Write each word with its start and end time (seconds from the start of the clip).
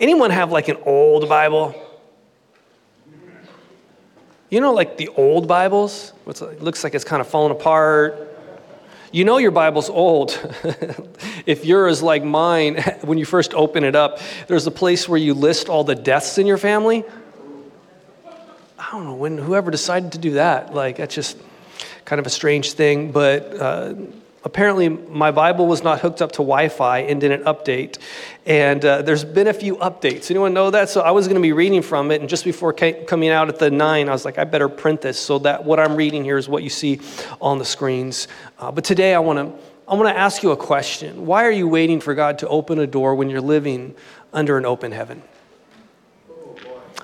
Anyone 0.00 0.30
have 0.30 0.50
like 0.50 0.68
an 0.68 0.78
old 0.86 1.28
Bible? 1.28 1.74
You 4.48 4.62
know, 4.62 4.72
like 4.72 4.96
the 4.96 5.08
old 5.08 5.46
Bibles? 5.46 6.14
It 6.26 6.62
looks 6.62 6.82
like 6.82 6.94
it's 6.94 7.04
kind 7.04 7.20
of 7.20 7.28
falling 7.28 7.52
apart. 7.52 8.28
You 9.12 9.24
know 9.24 9.36
your 9.36 9.50
Bible's 9.50 9.90
old. 9.90 10.30
if 11.44 11.66
yours 11.66 12.02
like 12.02 12.24
mine, 12.24 12.76
when 13.02 13.18
you 13.18 13.26
first 13.26 13.52
open 13.52 13.84
it 13.84 13.94
up, 13.94 14.20
there's 14.46 14.66
a 14.66 14.70
place 14.70 15.06
where 15.06 15.18
you 15.18 15.34
list 15.34 15.68
all 15.68 15.84
the 15.84 15.94
deaths 15.94 16.38
in 16.38 16.46
your 16.46 16.58
family. 16.58 17.04
I 18.78 18.90
don't 18.92 19.04
know 19.04 19.14
when 19.14 19.36
whoever 19.36 19.70
decided 19.70 20.12
to 20.12 20.18
do 20.18 20.32
that. 20.32 20.74
Like 20.74 20.96
that's 20.96 21.14
just 21.14 21.36
kind 22.06 22.18
of 22.18 22.26
a 22.26 22.30
strange 22.30 22.72
thing. 22.72 23.12
But 23.12 23.54
uh, 23.60 23.94
apparently 24.44 24.88
my 24.88 25.30
Bible 25.30 25.66
was 25.66 25.82
not 25.82 26.00
hooked 26.00 26.22
up 26.22 26.32
to 26.32 26.38
Wi-Fi 26.38 27.00
and 27.00 27.20
didn't 27.20 27.44
update. 27.44 27.98
And 28.46 28.84
uh, 28.84 29.02
there's 29.02 29.24
been 29.24 29.48
a 29.48 29.52
few 29.52 29.76
updates. 29.76 30.30
Anyone 30.30 30.54
know 30.54 30.70
that? 30.70 30.88
So 30.88 31.00
I 31.02 31.10
was 31.10 31.26
going 31.26 31.36
to 31.36 31.42
be 31.42 31.52
reading 31.52 31.82
from 31.82 32.10
it, 32.10 32.20
and 32.20 32.28
just 32.28 32.44
before 32.44 32.72
coming 32.72 33.30
out 33.30 33.48
at 33.48 33.58
the 33.58 33.70
nine, 33.70 34.08
I 34.08 34.12
was 34.12 34.24
like, 34.24 34.38
I 34.38 34.44
better 34.44 34.68
print 34.68 35.02
this 35.02 35.18
so 35.18 35.38
that 35.40 35.64
what 35.64 35.78
I'm 35.78 35.96
reading 35.96 36.24
here 36.24 36.38
is 36.38 36.48
what 36.48 36.62
you 36.62 36.70
see 36.70 37.00
on 37.40 37.58
the 37.58 37.64
screens. 37.64 38.28
Uh, 38.58 38.70
but 38.70 38.84
today 38.84 39.14
I 39.14 39.18
want 39.18 39.38
to 39.38 39.70
I 39.90 39.94
want 39.94 40.08
to 40.08 40.16
ask 40.16 40.44
you 40.44 40.52
a 40.52 40.56
question. 40.56 41.26
Why 41.26 41.44
are 41.44 41.50
you 41.50 41.66
waiting 41.66 41.98
for 41.98 42.14
God 42.14 42.38
to 42.38 42.48
open 42.48 42.78
a 42.78 42.86
door 42.86 43.16
when 43.16 43.28
you're 43.28 43.40
living 43.40 43.96
under 44.32 44.56
an 44.56 44.64
open 44.64 44.92
heaven? 44.92 45.20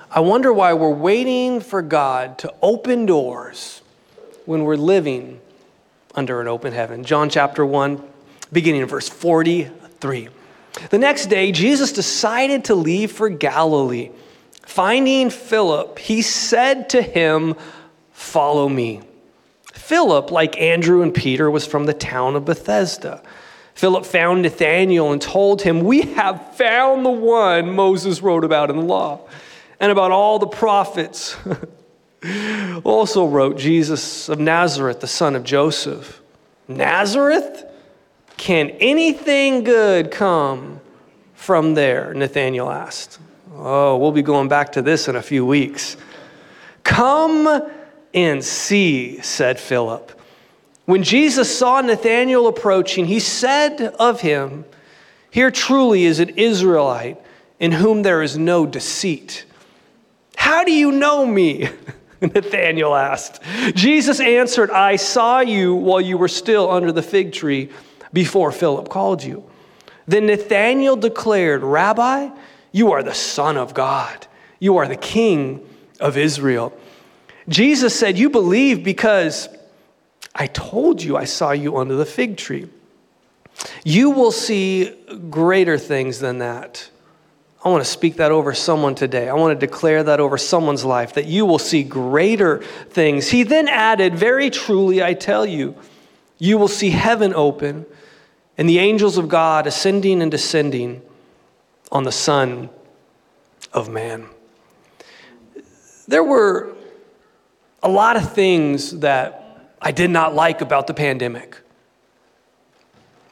I 0.09 0.21
wonder 0.21 0.53
why 0.53 0.71
we're 0.71 0.89
waiting 0.89 1.59
for 1.59 1.81
God 1.81 2.39
to 2.39 2.53
open 2.61 3.05
doors 3.05 3.81
when 4.45 4.63
we're 4.63 4.77
living 4.77 5.41
under 6.17 6.41
an 6.41 6.47
open 6.47 6.73
heaven. 6.73 7.03
John 7.03 7.29
chapter 7.29 7.63
1, 7.63 8.01
beginning 8.51 8.81
in 8.81 8.87
verse 8.87 9.07
43. 9.07 10.29
The 10.89 10.97
next 10.97 11.27
day, 11.27 11.51
Jesus 11.51 11.91
decided 11.91 12.65
to 12.65 12.75
leave 12.75 13.11
for 13.11 13.29
Galilee. 13.29 14.09
Finding 14.65 15.29
Philip, 15.29 15.99
he 15.99 16.23
said 16.23 16.89
to 16.89 17.01
him, 17.01 17.55
Follow 18.11 18.67
me. 18.67 19.01
Philip, 19.73 20.31
like 20.31 20.59
Andrew 20.59 21.03
and 21.03 21.13
Peter, 21.13 21.51
was 21.51 21.67
from 21.67 21.85
the 21.85 21.93
town 21.93 22.35
of 22.35 22.45
Bethsaida. 22.45 23.21
Philip 23.75 24.05
found 24.05 24.41
Nathanael 24.41 25.11
and 25.11 25.21
told 25.21 25.61
him, 25.61 25.81
We 25.81 26.01
have 26.01 26.55
found 26.55 27.05
the 27.05 27.11
one 27.11 27.75
Moses 27.75 28.23
wrote 28.23 28.43
about 28.43 28.71
in 28.71 28.75
the 28.75 28.81
law 28.81 29.21
and 29.79 29.91
about 29.91 30.11
all 30.11 30.39
the 30.39 30.47
prophets. 30.47 31.37
also 32.83 33.27
wrote 33.27 33.57
Jesus 33.57 34.29
of 34.29 34.39
Nazareth, 34.39 34.99
the 34.99 35.07
son 35.07 35.35
of 35.35 35.43
Joseph. 35.43 36.21
Nazareth? 36.67 37.65
Can 38.37 38.69
anything 38.79 39.63
good 39.63 40.11
come 40.11 40.79
from 41.33 41.73
there? 41.73 42.13
Nathanael 42.13 42.69
asked. 42.69 43.19
Oh, 43.55 43.97
we'll 43.97 44.11
be 44.11 44.21
going 44.21 44.47
back 44.47 44.73
to 44.73 44.81
this 44.81 45.07
in 45.07 45.15
a 45.15 45.21
few 45.21 45.45
weeks. 45.45 45.97
Come 46.83 47.69
and 48.13 48.43
see, 48.43 49.19
said 49.21 49.59
Philip. 49.59 50.11
When 50.85 51.03
Jesus 51.03 51.57
saw 51.57 51.81
Nathanael 51.81 52.47
approaching, 52.47 53.05
he 53.05 53.19
said 53.19 53.81
of 53.99 54.21
him, 54.21 54.63
Here 55.31 55.51
truly 55.51 56.05
is 56.05 56.19
an 56.19 56.29
Israelite 56.29 57.19
in 57.59 57.71
whom 57.73 58.03
there 58.03 58.21
is 58.21 58.37
no 58.37 58.65
deceit. 58.65 59.45
How 60.37 60.63
do 60.63 60.71
you 60.71 60.91
know 60.91 61.25
me? 61.25 61.69
Nathanael 62.21 62.95
asked. 62.95 63.41
Jesus 63.73 64.19
answered, 64.19 64.71
I 64.71 64.95
saw 64.95 65.39
you 65.39 65.75
while 65.75 66.01
you 66.01 66.17
were 66.17 66.27
still 66.27 66.69
under 66.71 66.91
the 66.91 67.03
fig 67.03 67.31
tree 67.31 67.69
before 68.13 68.51
Philip 68.51 68.89
called 68.89 69.23
you. 69.23 69.47
Then 70.07 70.25
Nathanael 70.25 70.95
declared, 70.95 71.63
Rabbi, 71.63 72.29
you 72.71 72.91
are 72.91 73.03
the 73.03 73.13
Son 73.13 73.57
of 73.57 73.73
God. 73.73 74.27
You 74.59 74.77
are 74.77 74.87
the 74.87 74.95
King 74.95 75.67
of 75.99 76.17
Israel. 76.17 76.73
Jesus 77.49 77.97
said, 77.97 78.17
You 78.17 78.29
believe 78.29 78.83
because 78.83 79.49
I 80.33 80.47
told 80.47 81.01
you 81.01 81.17
I 81.17 81.25
saw 81.25 81.51
you 81.51 81.77
under 81.77 81.95
the 81.95 82.05
fig 82.05 82.37
tree. 82.37 82.67
You 83.83 84.11
will 84.11 84.31
see 84.31 84.95
greater 85.29 85.77
things 85.77 86.19
than 86.19 86.39
that. 86.39 86.89
I 87.63 87.69
want 87.69 87.83
to 87.83 87.89
speak 87.89 88.15
that 88.15 88.31
over 88.31 88.53
someone 88.53 88.95
today. 88.95 89.27
I 89.27 89.33
want 89.33 89.59
to 89.59 89.65
declare 89.65 90.03
that 90.03 90.19
over 90.19 90.37
someone's 90.37 90.85
life, 90.85 91.13
that 91.13 91.25
you 91.25 91.45
will 91.45 91.59
see 91.59 91.83
greater 91.83 92.59
things. 92.89 93.29
He 93.29 93.43
then 93.43 93.67
added, 93.67 94.15
Very 94.15 94.49
truly, 94.49 95.03
I 95.03 95.13
tell 95.13 95.45
you, 95.45 95.75
you 96.37 96.57
will 96.57 96.67
see 96.67 96.91
heaven 96.91 97.33
open 97.33 97.85
and 98.57 98.69
the 98.69 98.79
angels 98.79 99.17
of 99.17 99.27
God 99.27 99.67
ascending 99.67 100.21
and 100.21 100.31
descending 100.31 101.01
on 101.91 102.03
the 102.03 102.11
Son 102.11 102.69
of 103.73 103.89
Man. 103.89 104.27
There 106.07 106.23
were 106.23 106.75
a 107.83 107.89
lot 107.89 108.15
of 108.17 108.33
things 108.33 108.99
that 108.99 109.73
I 109.81 109.91
did 109.91 110.09
not 110.09 110.33
like 110.33 110.61
about 110.61 110.87
the 110.87 110.93
pandemic. 110.93 111.57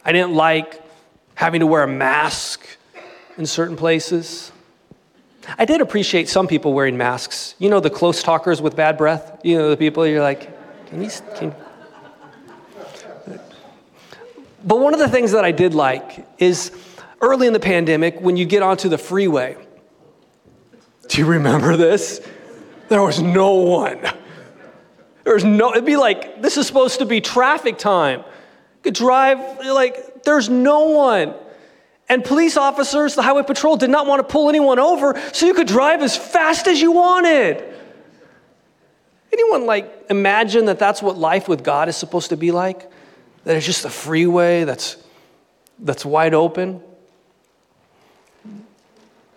I 0.04 0.12
didn't 0.12 0.34
like 0.34 0.82
having 1.36 1.62
to 1.62 1.68
wear 1.68 1.84
a 1.84 1.88
mask 1.88 2.66
in 3.38 3.46
certain 3.46 3.76
places. 3.76 4.52
I 5.58 5.66
did 5.66 5.82
appreciate 5.82 6.28
some 6.28 6.48
people 6.48 6.74
wearing 6.74 6.98
masks. 6.98 7.56
You 7.60 7.70
know, 7.70 7.80
the 7.80 7.90
close 7.90 8.24
talkers 8.24 8.62
with 8.62 8.76
bad 8.76 8.98
breath? 8.98 9.40
You 9.44 9.58
know, 9.58 9.70
the 9.70 9.78
people 9.78 10.08
you're 10.08 10.22
like, 10.22 10.50
can 10.88 11.04
you. 11.04 11.10
Can... 11.36 11.56
But 14.64 14.80
one 14.80 14.94
of 14.94 15.00
the 15.00 15.10
things 15.10 15.32
that 15.34 15.46
I 15.46 15.52
did 15.52 15.76
like 15.76 16.26
is 16.40 16.72
early 17.22 17.46
in 17.46 17.54
the 17.54 17.60
pandemic 17.60 18.20
when 18.20 18.38
you 18.38 18.46
get 18.46 18.64
onto 18.64 18.90
the 18.90 18.98
freeway. 18.98 19.56
Do 21.08 21.20
you 21.20 21.28
remember 21.28 21.78
this? 21.78 22.28
There 22.90 23.02
was 23.02 23.22
no 23.22 23.54
one. 23.54 24.00
There's 25.24 25.44
no, 25.44 25.72
it'd 25.72 25.86
be 25.86 25.98
like, 25.98 26.42
this 26.42 26.58
is 26.58 26.66
supposed 26.68 27.00
to 27.00 27.06
be 27.06 27.22
traffic 27.22 27.78
time. 27.78 28.20
You 28.20 28.82
could 28.84 28.94
drive, 28.96 29.38
like, 29.66 30.24
there's 30.24 30.50
no 30.50 30.90
one. 30.90 31.34
And 32.08 32.24
police 32.24 32.56
officers, 32.56 33.16
the 33.16 33.24
highway 33.24 33.44
patrol, 33.44 33.78
did 33.78 33.90
not 33.90 34.06
want 34.06 34.20
to 34.20 34.32
pull 34.32 34.50
anyone 34.50 34.78
over, 34.78 35.20
so 35.34 35.46
you 35.46 35.54
could 35.54 35.68
drive 35.68 36.02
as 36.02 36.16
fast 36.16 36.68
as 36.68 36.80
you 36.80 36.92
wanted. 36.92 37.64
Anyone 39.34 39.66
like 39.66 40.06
imagine 40.10 40.66
that 40.66 40.80
that's 40.80 41.02
what 41.02 41.18
life 41.18 41.48
with 41.48 41.64
God 41.64 41.90
is 41.90 41.98
supposed 41.98 42.30
to 42.30 42.38
be 42.38 42.52
like? 42.52 42.90
That 43.44 43.58
it's 43.58 43.66
just 43.66 43.86
a 43.86 43.90
freeway 43.90 44.64
that's 44.64 44.98
that's 45.80 46.06
wide 46.06 46.34
open. 46.34 46.82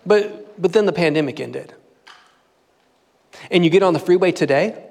But 0.05 0.61
but 0.61 0.73
then 0.73 0.85
the 0.85 0.93
pandemic 0.93 1.39
ended. 1.39 1.73
And 3.51 3.63
you 3.63 3.69
get 3.69 3.83
on 3.83 3.93
the 3.93 3.99
freeway 3.99 4.31
today, 4.31 4.83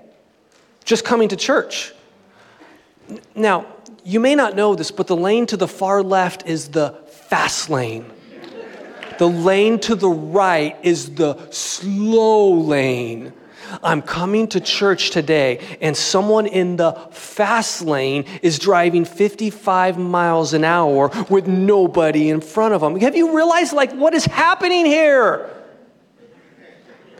just 0.84 1.04
coming 1.04 1.28
to 1.28 1.36
church. 1.36 1.92
Now, 3.34 3.66
you 4.04 4.20
may 4.20 4.34
not 4.34 4.56
know 4.56 4.74
this, 4.74 4.90
but 4.90 5.06
the 5.06 5.16
lane 5.16 5.46
to 5.46 5.56
the 5.56 5.68
far 5.68 6.02
left 6.02 6.46
is 6.46 6.68
the 6.70 6.90
fast 7.28 7.70
lane. 7.70 8.10
The 9.18 9.28
lane 9.28 9.80
to 9.80 9.94
the 9.94 10.08
right 10.08 10.76
is 10.82 11.14
the 11.14 11.36
slow 11.50 12.52
lane. 12.52 13.32
I'm 13.82 14.00
coming 14.00 14.48
to 14.48 14.60
church 14.60 15.10
today, 15.10 15.76
and 15.80 15.94
someone 15.94 16.46
in 16.46 16.76
the 16.76 16.92
fast 17.10 17.82
lane 17.82 18.24
is 18.40 18.58
driving 18.58 19.04
55 19.04 19.98
miles 19.98 20.54
an 20.54 20.64
hour 20.64 21.10
with 21.28 21.46
nobody 21.46 22.30
in 22.30 22.40
front 22.40 22.72
of 22.72 22.80
them. 22.80 22.98
Have 23.00 23.14
you 23.14 23.36
realized, 23.36 23.74
like, 23.74 23.92
what 23.92 24.14
is 24.14 24.24
happening 24.24 24.86
here? 24.86 25.50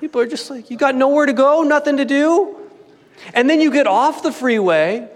People 0.01 0.23
are 0.23 0.27
just 0.27 0.49
like, 0.49 0.71
you 0.71 0.79
got 0.79 0.95
nowhere 0.95 1.27
to 1.27 1.35
go, 1.35 1.63
nothing 1.65 1.99
to 1.99 2.07
do. 2.07 2.57
And 3.35 3.51
then 3.51 3.61
you 3.61 3.71
get 3.71 3.87
off 3.87 4.23
the 4.23 4.33
freeway, 4.33 5.07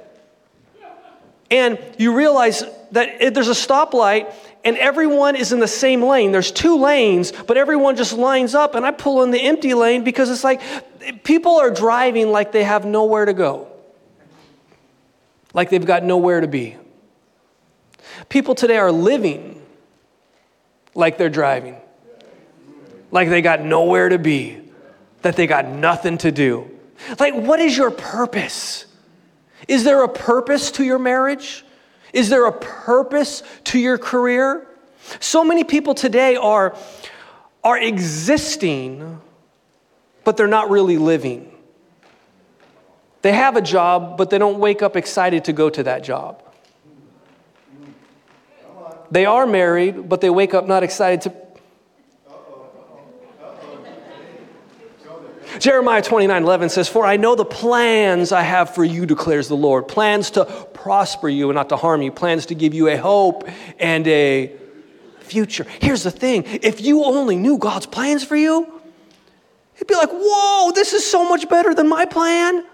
and 1.50 1.78
you 1.97 2.14
realize 2.14 2.64
that 2.91 3.34
there's 3.34 3.48
a 3.48 3.52
stoplight 3.52 4.34
and 4.65 4.77
everyone 4.77 5.37
is 5.37 5.53
in 5.53 5.59
the 5.59 5.69
same 5.69 6.03
lane. 6.03 6.33
There's 6.33 6.53
two 6.53 6.78
lanes, 6.78 7.33
but 7.33 7.56
everyone 7.56 7.97
just 7.97 8.12
lines 8.12 8.55
up, 8.55 8.75
and 8.75 8.87
I 8.87 8.91
pull 8.91 9.23
in 9.23 9.31
the 9.31 9.41
empty 9.41 9.75
lane 9.75 10.05
because 10.05 10.31
it's 10.31 10.44
like 10.44 10.61
people 11.25 11.56
are 11.56 11.70
driving 11.70 12.31
like 12.31 12.53
they 12.53 12.64
have 12.64 12.85
nowhere 12.85 13.25
to 13.25 13.32
go, 13.32 13.69
like 15.53 15.70
they've 15.70 15.85
got 15.85 16.05
nowhere 16.05 16.41
to 16.41 16.49
be. 16.49 16.76
People 18.29 18.55
today 18.55 18.76
are 18.76 18.93
living 18.93 19.61
like 20.94 21.19
they're 21.19 21.29
driving, 21.29 21.76
like 23.11 23.29
they 23.29 23.43
got 23.43 23.62
nowhere 23.62 24.08
to 24.08 24.19
be, 24.19 24.61
that 25.23 25.37
they 25.37 25.47
got 25.47 25.67
nothing 25.67 26.19
to 26.19 26.31
do. 26.31 26.70
Like, 27.19 27.35
what 27.35 27.58
is 27.58 27.76
your 27.76 27.91
purpose? 27.91 28.87
Is 29.67 29.85
there 29.85 30.05
a 30.05 30.08
purpose 30.08 30.70
to 30.73 30.85
your 30.85 30.99
marriage? 30.99 31.65
Is 32.12 32.29
there 32.29 32.47
a 32.47 32.53
purpose 32.53 33.43
to 33.64 33.79
your 33.79 33.99
career? 33.99 34.67
So 35.20 35.44
many 35.44 35.64
people 35.64 35.94
today 35.94 36.37
are, 36.37 36.76
are 37.64 37.79
existing, 37.79 39.20
but 40.25 40.37
they're 40.37 40.47
not 40.47 40.70
really 40.70 40.99
living. 40.99 41.53
They 43.23 43.32
have 43.32 43.56
a 43.56 43.62
job, 43.62 44.19
but 44.19 44.31
they 44.31 44.38
don't 44.38 44.59
wake 44.59 44.82
up 44.82 44.97
excited 44.97 45.44
to 45.44 45.53
go 45.53 45.70
to 45.70 45.82
that 45.85 46.03
job. 46.03 46.43
They 49.11 49.26
are 49.26 49.47
married, 49.47 50.08
but 50.08 50.20
they 50.20 50.31
wake 50.31 50.55
up 50.55 50.67
not 50.67 50.82
excited 50.82 51.20
to. 51.23 51.51
Jeremiah 55.58 56.02
29 56.02 56.43
11 56.43 56.69
says, 56.69 56.88
For 56.88 57.04
I 57.04 57.16
know 57.16 57.34
the 57.34 57.44
plans 57.44 58.32
I 58.32 58.43
have 58.43 58.75
for 58.75 58.84
you, 58.84 59.06
declares 59.06 59.49
the 59.49 59.56
Lord. 59.56 59.88
Plans 59.88 60.31
to 60.32 60.44
prosper 60.44 61.28
you 61.28 61.49
and 61.50 61.56
not 61.56 61.69
to 61.70 61.76
harm 61.76 62.02
you, 62.02 62.12
plans 62.12 62.46
to 62.46 62.54
give 62.54 62.75
you 62.75 62.88
a 62.88 62.96
hope 62.96 63.49
and 63.78 64.06
a 64.06 64.52
future. 65.20 65.66
Here's 65.81 66.02
the 66.02 66.10
thing 66.10 66.44
if 66.46 66.81
you 66.81 67.04
only 67.04 67.37
knew 67.37 67.58
God's 67.58 67.87
plans 67.87 68.25
for 68.25 68.37
you, 68.37 68.81
you'd 69.78 69.87
be 69.87 69.94
like, 69.94 70.10
Whoa, 70.10 70.72
this 70.72 70.93
is 70.93 71.08
so 71.08 71.28
much 71.28 71.49
better 71.49 71.75
than 71.75 71.88
my 71.88 72.05
plan. 72.05 72.64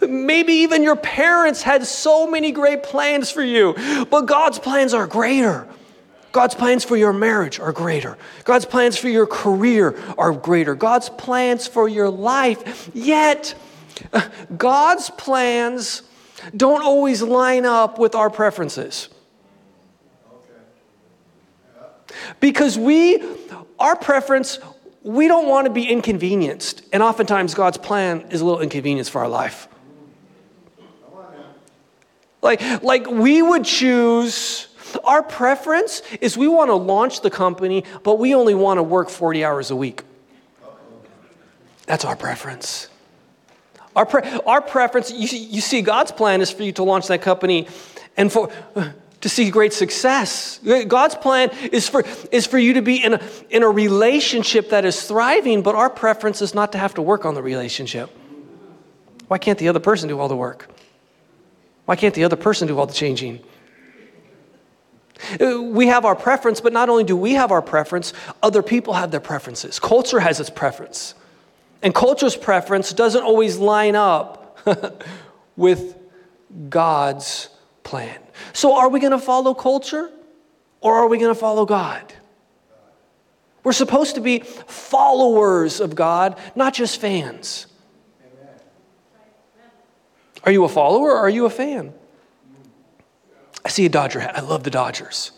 Maybe 0.00 0.52
even 0.52 0.84
your 0.84 0.96
parents 0.96 1.62
had 1.62 1.84
so 1.84 2.30
many 2.30 2.52
great 2.52 2.84
plans 2.84 3.32
for 3.32 3.42
you, 3.42 3.74
but 4.10 4.26
God's 4.26 4.58
plans 4.58 4.94
are 4.94 5.08
greater. 5.08 5.66
God's 6.38 6.54
plans 6.54 6.84
for 6.84 6.96
your 6.96 7.12
marriage 7.12 7.58
are 7.58 7.72
greater. 7.72 8.16
God's 8.44 8.64
plans 8.64 8.96
for 8.96 9.08
your 9.08 9.26
career 9.26 10.00
are 10.16 10.30
greater. 10.30 10.76
God's 10.76 11.08
plans 11.08 11.66
for 11.66 11.88
your 11.88 12.08
life. 12.08 12.88
Yet, 12.94 13.56
God's 14.56 15.10
plans 15.10 16.02
don't 16.56 16.84
always 16.84 17.22
line 17.22 17.66
up 17.66 17.98
with 17.98 18.14
our 18.14 18.30
preferences. 18.30 19.08
Because 22.38 22.78
we, 22.78 23.20
our 23.80 23.96
preference, 23.96 24.60
we 25.02 25.26
don't 25.26 25.48
want 25.48 25.66
to 25.66 25.72
be 25.72 25.88
inconvenienced. 25.90 26.84
And 26.92 27.02
oftentimes, 27.02 27.54
God's 27.54 27.78
plan 27.78 28.26
is 28.30 28.42
a 28.42 28.44
little 28.44 28.60
inconvenience 28.60 29.08
for 29.08 29.22
our 29.22 29.28
life. 29.28 29.66
Like, 32.42 32.84
like 32.84 33.08
we 33.10 33.42
would 33.42 33.64
choose 33.64 34.67
our 35.04 35.22
preference 35.22 36.02
is 36.20 36.36
we 36.36 36.48
want 36.48 36.68
to 36.68 36.74
launch 36.74 37.20
the 37.20 37.30
company, 37.30 37.84
but 38.02 38.18
we 38.18 38.34
only 38.34 38.54
want 38.54 38.78
to 38.78 38.82
work 38.82 39.08
40 39.08 39.44
hours 39.44 39.70
a 39.70 39.76
week. 39.76 40.02
That's 41.86 42.04
our 42.04 42.16
preference. 42.16 42.88
Our, 43.96 44.06
pre- 44.06 44.22
our 44.46 44.60
preference, 44.60 45.10
you, 45.10 45.26
you 45.38 45.60
see, 45.60 45.82
God's 45.82 46.12
plan 46.12 46.40
is 46.40 46.50
for 46.50 46.62
you 46.62 46.72
to 46.72 46.84
launch 46.84 47.08
that 47.08 47.22
company 47.22 47.66
and 48.16 48.30
for, 48.30 48.50
to 49.20 49.28
see 49.28 49.50
great 49.50 49.72
success. 49.72 50.60
God's 50.86 51.14
plan 51.14 51.50
is 51.72 51.88
for, 51.88 52.04
is 52.30 52.46
for 52.46 52.58
you 52.58 52.74
to 52.74 52.82
be 52.82 53.02
in 53.02 53.14
a, 53.14 53.20
in 53.50 53.62
a 53.62 53.68
relationship 53.68 54.70
that 54.70 54.84
is 54.84 55.02
thriving, 55.02 55.62
but 55.62 55.74
our 55.74 55.90
preference 55.90 56.42
is 56.42 56.54
not 56.54 56.72
to 56.72 56.78
have 56.78 56.94
to 56.94 57.02
work 57.02 57.24
on 57.24 57.34
the 57.34 57.42
relationship. 57.42 58.10
Why 59.26 59.38
can't 59.38 59.58
the 59.58 59.68
other 59.68 59.80
person 59.80 60.08
do 60.08 60.18
all 60.18 60.28
the 60.28 60.36
work? 60.36 60.70
Why 61.86 61.96
can't 61.96 62.14
the 62.14 62.24
other 62.24 62.36
person 62.36 62.68
do 62.68 62.78
all 62.78 62.86
the 62.86 62.94
changing? 62.94 63.40
Uh, 65.40 65.62
we 65.62 65.88
have 65.88 66.04
our 66.04 66.16
preference, 66.16 66.60
but 66.60 66.72
not 66.72 66.88
only 66.88 67.04
do 67.04 67.16
we 67.16 67.34
have 67.34 67.50
our 67.50 67.62
preference, 67.62 68.12
other 68.42 68.62
people 68.62 68.94
have 68.94 69.10
their 69.10 69.20
preferences. 69.20 69.78
Culture 69.78 70.20
has 70.20 70.40
its 70.40 70.50
preference. 70.50 71.14
And 71.82 71.94
culture's 71.94 72.36
preference 72.36 72.92
doesn't 72.92 73.22
always 73.22 73.58
line 73.58 73.96
up 73.96 74.58
with 75.56 75.96
God's 76.68 77.48
plan. 77.84 78.18
So, 78.52 78.76
are 78.76 78.88
we 78.88 79.00
going 79.00 79.12
to 79.12 79.18
follow 79.18 79.54
culture 79.54 80.10
or 80.80 80.94
are 80.94 81.08
we 81.08 81.18
going 81.18 81.34
to 81.34 81.38
follow 81.38 81.66
God? 81.66 82.12
We're 83.64 83.72
supposed 83.72 84.14
to 84.14 84.20
be 84.20 84.40
followers 84.40 85.80
of 85.80 85.94
God, 85.94 86.38
not 86.54 86.74
just 86.74 87.00
fans. 87.00 87.66
Are 90.44 90.52
you 90.52 90.64
a 90.64 90.68
follower 90.68 91.10
or 91.10 91.16
are 91.16 91.28
you 91.28 91.44
a 91.44 91.50
fan? 91.50 91.92
I 93.68 93.70
see 93.70 93.84
a 93.84 93.90
Dodger 93.90 94.20
hat. 94.20 94.34
I 94.34 94.40
love 94.40 94.64
the 94.64 94.70
Dodgers. 94.70 95.30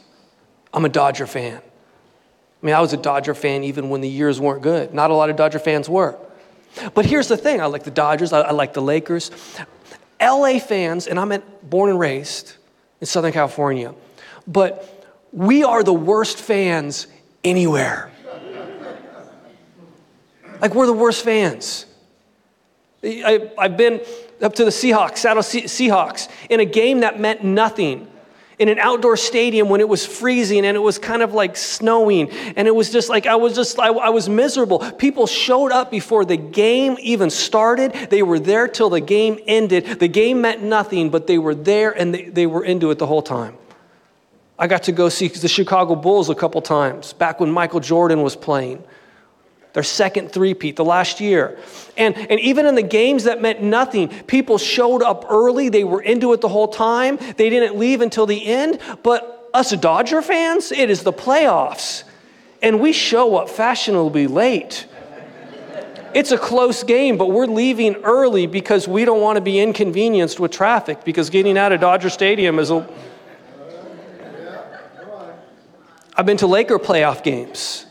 I'm 0.72 0.84
a 0.84 0.88
Dodger 0.88 1.26
fan. 1.26 1.56
I 1.56 2.64
mean, 2.66 2.76
I 2.76 2.80
was 2.80 2.92
a 2.92 2.96
Dodger 2.96 3.34
fan 3.34 3.64
even 3.64 3.90
when 3.90 4.02
the 4.02 4.08
years 4.08 4.40
weren't 4.40 4.62
good. 4.62 4.94
Not 4.94 5.10
a 5.10 5.14
lot 5.14 5.30
of 5.30 5.36
Dodger 5.36 5.58
fans 5.58 5.88
were. 5.88 6.16
But 6.94 7.06
here's 7.06 7.26
the 7.26 7.36
thing 7.36 7.60
I 7.60 7.66
like 7.66 7.82
the 7.82 7.90
Dodgers, 7.90 8.32
I, 8.32 8.42
I 8.42 8.52
like 8.52 8.72
the 8.72 8.82
Lakers. 8.82 9.32
LA 10.20 10.60
fans, 10.60 11.08
and 11.08 11.18
I'm 11.18 11.32
at, 11.32 11.68
born 11.68 11.90
and 11.90 11.98
raised 11.98 12.54
in 13.00 13.08
Southern 13.08 13.32
California, 13.32 13.96
but 14.46 15.08
we 15.32 15.64
are 15.64 15.82
the 15.82 15.92
worst 15.92 16.38
fans 16.38 17.08
anywhere. 17.42 18.12
like, 20.60 20.72
we're 20.76 20.86
the 20.86 20.92
worst 20.92 21.24
fans. 21.24 21.84
I, 23.02 23.50
have 23.58 23.76
been 23.76 24.00
up 24.40 24.54
to 24.54 24.64
the 24.64 24.70
Seahawks, 24.70 25.18
Seattle 25.18 25.42
Seahawks, 25.42 26.28
in 26.48 26.60
a 26.60 26.64
game 26.64 27.00
that 27.00 27.18
meant 27.18 27.42
nothing 27.42 28.06
in 28.60 28.68
an 28.68 28.78
outdoor 28.78 29.16
stadium 29.16 29.70
when 29.70 29.80
it 29.80 29.88
was 29.88 30.04
freezing 30.04 30.66
and 30.66 30.76
it 30.76 30.80
was 30.80 30.98
kind 30.98 31.22
of 31.22 31.32
like 31.32 31.56
snowing. 31.56 32.30
And 32.30 32.68
it 32.68 32.74
was 32.74 32.90
just 32.90 33.08
like 33.08 33.26
i 33.26 33.34
was 33.34 33.54
just 33.54 33.80
I, 33.80 33.88
I, 33.88 34.10
was 34.10 34.28
miserable. 34.28 34.78
People 34.78 35.26
showed 35.26 35.72
up 35.72 35.90
before 35.90 36.26
the 36.26 36.36
game 36.36 36.96
even 37.00 37.30
started. 37.30 37.92
They 38.10 38.22
were 38.22 38.38
there 38.38 38.68
till 38.68 38.90
the 38.90 39.00
game 39.00 39.38
ended. 39.46 39.98
The 39.98 40.08
game 40.08 40.42
meant 40.42 40.62
nothing 40.62 41.08
but 41.08 41.26
they 41.26 41.38
were 41.38 41.54
there 41.54 41.90
and 41.90 42.14
they, 42.14 42.24
they 42.24 42.46
were 42.46 42.62
into 42.62 42.90
it 42.90 42.98
the 42.98 43.06
whole 43.06 43.22
time. 43.22 43.56
I 44.58 44.66
got 44.66 44.82
to 44.84 44.92
go 44.92 45.08
see 45.08 45.28
the 45.28 45.48
chicago 45.48 45.94
bulls 45.94 46.28
a 46.28 46.34
couple 46.34 46.60
times 46.60 47.14
back 47.14 47.40
when 47.40 47.50
michael 47.50 47.80
jordan 47.80 48.20
was 48.20 48.36
playing 48.36 48.84
their 49.72 49.82
second 49.82 50.32
three-peat, 50.32 50.76
the 50.76 50.84
last 50.84 51.20
year. 51.20 51.58
And, 51.96 52.16
and 52.16 52.40
even 52.40 52.66
in 52.66 52.74
the 52.74 52.82
games 52.82 53.24
that 53.24 53.40
meant 53.40 53.62
nothing, 53.62 54.08
people 54.24 54.58
showed 54.58 55.02
up 55.02 55.26
early. 55.28 55.68
They 55.68 55.84
were 55.84 56.02
into 56.02 56.32
it 56.32 56.40
the 56.40 56.48
whole 56.48 56.68
time. 56.68 57.18
They 57.36 57.50
didn't 57.50 57.78
leave 57.78 58.00
until 58.00 58.26
the 58.26 58.44
end. 58.46 58.80
But 59.02 59.48
us 59.54 59.70
Dodger 59.72 60.22
fans, 60.22 60.72
it 60.72 60.90
is 60.90 61.02
the 61.02 61.12
playoffs. 61.12 62.04
And 62.62 62.80
we 62.80 62.92
show 62.92 63.36
up 63.36 63.48
fashionably 63.48 64.26
late. 64.26 64.86
It's 66.12 66.32
a 66.32 66.38
close 66.38 66.82
game, 66.82 67.16
but 67.16 67.30
we're 67.30 67.46
leaving 67.46 67.94
early 67.96 68.48
because 68.48 68.88
we 68.88 69.04
don't 69.04 69.20
want 69.20 69.36
to 69.36 69.40
be 69.40 69.60
inconvenienced 69.60 70.40
with 70.40 70.50
traffic 70.50 71.04
because 71.04 71.30
getting 71.30 71.56
out 71.56 71.70
of 71.70 71.80
Dodger 71.80 72.10
Stadium 72.10 72.58
is 72.58 72.72
a. 72.72 72.88
I've 76.16 76.26
been 76.26 76.36
to 76.38 76.48
Laker 76.48 76.80
playoff 76.80 77.22
games 77.22 77.86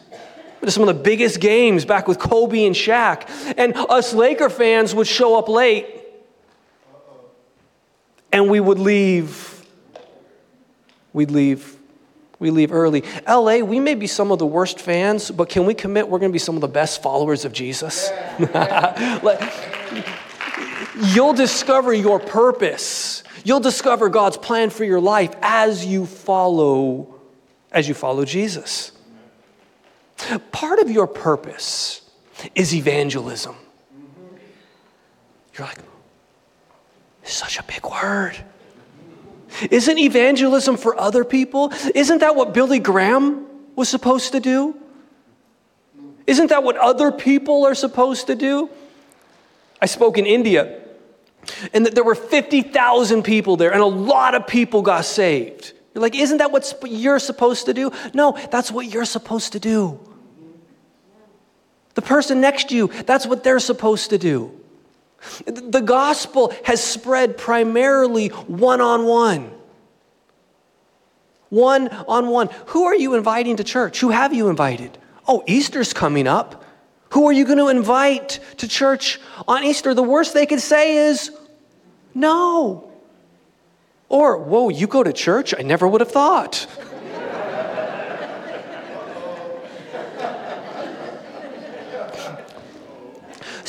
to 0.66 0.72
some 0.72 0.88
of 0.88 0.96
the 0.96 1.02
biggest 1.02 1.40
games 1.40 1.86
back 1.86 2.08
with 2.08 2.20
Kobe 2.20 2.66
and 2.66 2.76
Shaq. 2.76 3.30
And 3.58 3.76
us 3.76 4.14
Laker 4.14 4.50
fans 4.50 4.94
would 4.94 5.08
show 5.08 5.38
up 5.38 5.48
late 5.48 5.88
and 8.32 8.50
we 8.50 8.60
would 8.60 8.80
leave. 8.80 9.66
We'd 11.14 11.32
leave. 11.32 11.76
We 12.40 12.52
leave 12.52 12.72
early. 12.72 13.04
LA, 13.28 13.58
we 13.58 13.80
may 13.80 13.96
be 13.96 14.08
some 14.08 14.32
of 14.32 14.40
the 14.40 14.46
worst 14.46 14.80
fans, 14.80 15.30
but 15.30 15.50
can 15.50 15.66
we 15.66 15.74
commit 15.74 16.08
we're 16.08 16.20
going 16.20 16.32
to 16.32 16.34
be 16.34 16.40
some 16.40 16.56
of 16.56 16.62
the 16.62 16.70
best 16.70 17.02
followers 17.02 17.44
of 17.44 17.52
Jesus? 17.52 18.10
You'll 21.14 21.34
discover 21.34 21.94
your 21.94 22.20
purpose. 22.20 23.24
You'll 23.44 23.60
discover 23.60 24.10
God's 24.10 24.38
plan 24.38 24.70
for 24.70 24.86
your 24.86 25.02
life 25.02 25.34
as 25.42 25.86
you 25.86 26.06
follow 26.06 27.16
as 27.72 27.88
you 27.88 27.94
follow 27.94 28.26
Jesus. 28.26 28.92
Part 30.52 30.80
of 30.80 30.90
your 30.90 31.08
purpose 31.08 32.02
is 32.56 32.74
evangelism. 32.76 33.56
You're 35.58 35.68
like, 35.68 35.80
such 37.24 37.60
a 37.60 37.64
big 37.64 37.86
word. 37.86 38.38
Isn't 39.72 39.98
evangelism 39.98 40.78
for 40.78 41.00
other 41.00 41.24
people? 41.24 41.74
Isn't 41.96 42.20
that 42.20 42.36
what 42.36 42.54
Billy 42.54 42.80
Graham 42.80 43.46
was 43.76 43.90
supposed 43.90 44.34
to 44.34 44.40
do? 44.40 44.76
Isn't 46.28 46.50
that 46.50 46.64
what 46.64 46.78
other 46.78 47.12
people 47.12 47.66
are 47.66 47.76
supposed 47.76 48.28
to 48.28 48.36
do? 48.36 48.70
I 49.82 49.86
spoke 49.86 50.18
in 50.18 50.26
India, 50.26 50.82
and 51.74 51.86
there 51.88 52.04
were 52.04 52.16
50,000 52.16 53.24
people 53.24 53.58
there, 53.58 53.72
and 53.72 53.82
a 53.82 53.86
lot 53.86 54.36
of 54.36 54.46
people 54.46 54.82
got 54.82 55.06
saved. 55.06 55.74
You're 55.96 56.02
like, 56.02 56.16
isn't 56.16 56.38
that 56.38 56.52
what 56.52 56.72
you're 56.86 57.20
supposed 57.20 57.66
to 57.66 57.74
do? 57.74 57.92
No, 58.14 58.38
that's 58.52 58.72
what 58.72 58.86
you're 58.86 59.06
supposed 59.06 59.54
to 59.54 59.60
do. 59.60 60.00
The 62.00 62.06
person 62.06 62.40
next 62.40 62.70
to 62.70 62.78
you, 62.78 62.88
that's 62.88 63.28
what 63.28 63.44
they're 63.44 63.60
supposed 63.60 64.12
to 64.12 64.18
do. 64.18 64.58
The 65.46 65.82
gospel 65.82 66.54
has 66.64 66.82
spread 66.82 67.38
primarily 67.38 68.30
one 68.30 68.80
on 68.80 69.04
one. 69.04 69.52
One 71.50 71.90
on 71.90 72.30
one. 72.30 72.48
Who 72.68 72.86
are 72.86 72.96
you 72.96 73.16
inviting 73.16 73.58
to 73.58 73.66
church? 73.66 74.00
Who 74.00 74.12
have 74.12 74.34
you 74.34 74.48
invited? 74.48 74.98
Oh, 75.28 75.44
Easter's 75.46 75.92
coming 75.92 76.26
up. 76.26 76.64
Who 77.10 77.28
are 77.28 77.34
you 77.34 77.44
going 77.44 77.58
to 77.58 77.68
invite 77.68 78.40
to 78.60 78.68
church 78.70 79.20
on 79.46 79.66
Easter? 79.66 79.94
The 79.94 80.02
worst 80.02 80.34
they 80.34 80.46
could 80.46 80.62
say 80.62 81.10
is 81.10 81.32
no. 82.14 82.94
Or, 84.08 84.38
whoa, 84.38 84.70
you 84.70 84.88
go 84.88 85.04
to 85.04 85.12
church? 85.12 85.54
I 85.54 85.64
never 85.64 85.86
would 85.86 86.00
have 86.00 86.12
thought. 86.12 86.66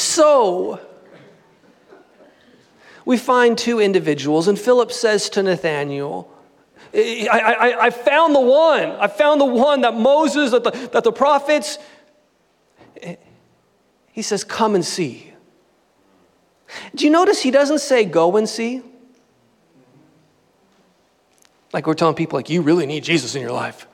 So, 0.00 0.80
we 3.04 3.18
find 3.18 3.58
two 3.58 3.80
individuals, 3.80 4.48
and 4.48 4.58
Philip 4.58 4.90
says 4.92 5.28
to 5.30 5.42
Nathanael, 5.42 6.32
I, 6.94 7.28
I, 7.28 7.86
I, 7.86 7.90
found 7.90 8.34
the 8.34 8.40
one. 8.40 8.92
I 8.92 9.08
found 9.08 9.42
the 9.42 9.44
one 9.44 9.82
that 9.82 9.94
Moses, 9.94 10.52
that 10.52 10.64
the, 10.64 10.70
that 10.92 11.04
the 11.04 11.12
prophets. 11.12 11.78
He 14.10 14.22
says, 14.22 14.42
Come 14.42 14.74
and 14.74 14.84
see. 14.84 15.32
Do 16.94 17.04
you 17.04 17.10
notice 17.10 17.42
he 17.42 17.50
doesn't 17.50 17.80
say, 17.80 18.04
Go 18.06 18.36
and 18.38 18.48
see? 18.48 18.82
Like 21.72 21.86
we're 21.86 21.94
telling 21.94 22.16
people, 22.16 22.38
like, 22.38 22.48
you 22.48 22.62
really 22.62 22.86
need 22.86 23.04
Jesus 23.04 23.34
in 23.34 23.42
your 23.42 23.52
life. 23.52 23.86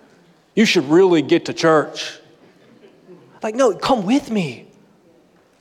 You 0.55 0.65
should 0.65 0.89
really 0.89 1.21
get 1.21 1.47
to 1.47 1.53
church. 1.53 2.19
Like, 3.43 3.55
no, 3.57 3.75
come 3.75 4.07
with 4.07 4.31
me. 4.31 4.67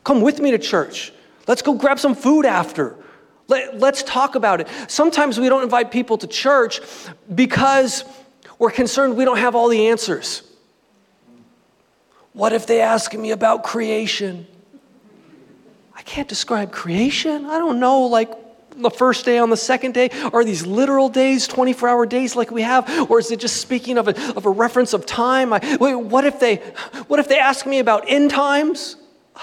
Come 0.05 0.21
with 0.21 0.39
me 0.39 0.51
to 0.51 0.57
church. 0.57 1.11
Let's 1.47 1.61
go 1.61 1.73
grab 1.73 1.99
some 1.99 2.15
food 2.15 2.45
after. 2.45 2.95
Let, 3.47 3.83
us 3.83 4.03
talk 4.03 4.35
about 4.35 4.61
it. 4.61 4.67
Sometimes 4.87 5.39
we 5.39 5.49
don't 5.49 5.63
invite 5.63 5.91
people 5.91 6.17
to 6.19 6.27
church 6.27 6.79
because 7.33 8.05
we're 8.57 8.71
concerned 8.71 9.17
we 9.17 9.25
don't 9.25 9.37
have 9.37 9.55
all 9.55 9.67
the 9.67 9.87
answers. 9.87 10.43
What 12.33 12.53
if 12.53 12.67
they 12.67 12.81
ask 12.81 13.13
me 13.13 13.31
about 13.31 13.63
creation? 13.63 14.47
I 15.95 16.01
can't 16.03 16.27
describe 16.27 16.71
creation. 16.71 17.45
I 17.45 17.57
don't 17.57 17.79
know, 17.79 18.01
like, 18.01 18.31
the 18.77 18.91
first 18.91 19.25
day 19.25 19.37
on 19.37 19.49
the 19.49 19.57
second 19.57 19.93
day? 19.93 20.09
Are 20.33 20.43
these 20.43 20.65
literal 20.65 21.07
days, 21.07 21.47
24 21.47 21.87
hour 21.87 22.05
days 22.05 22.35
like 22.35 22.51
we 22.51 22.61
have? 22.61 23.09
Or 23.09 23.19
is 23.19 23.31
it 23.31 23.39
just 23.39 23.57
speaking 23.57 23.97
of 23.97 24.09
a, 24.09 24.35
of 24.35 24.45
a 24.45 24.49
reference 24.49 24.93
of 24.93 25.05
time? 25.05 25.53
I, 25.53 25.77
wait, 25.79 25.95
what 25.95 26.25
if 26.25 26.39
they, 26.39 26.57
what 27.07 27.19
if 27.19 27.27
they 27.27 27.39
ask 27.39 27.65
me 27.65 27.79
about 27.79 28.03
end 28.07 28.31
times? 28.31 28.97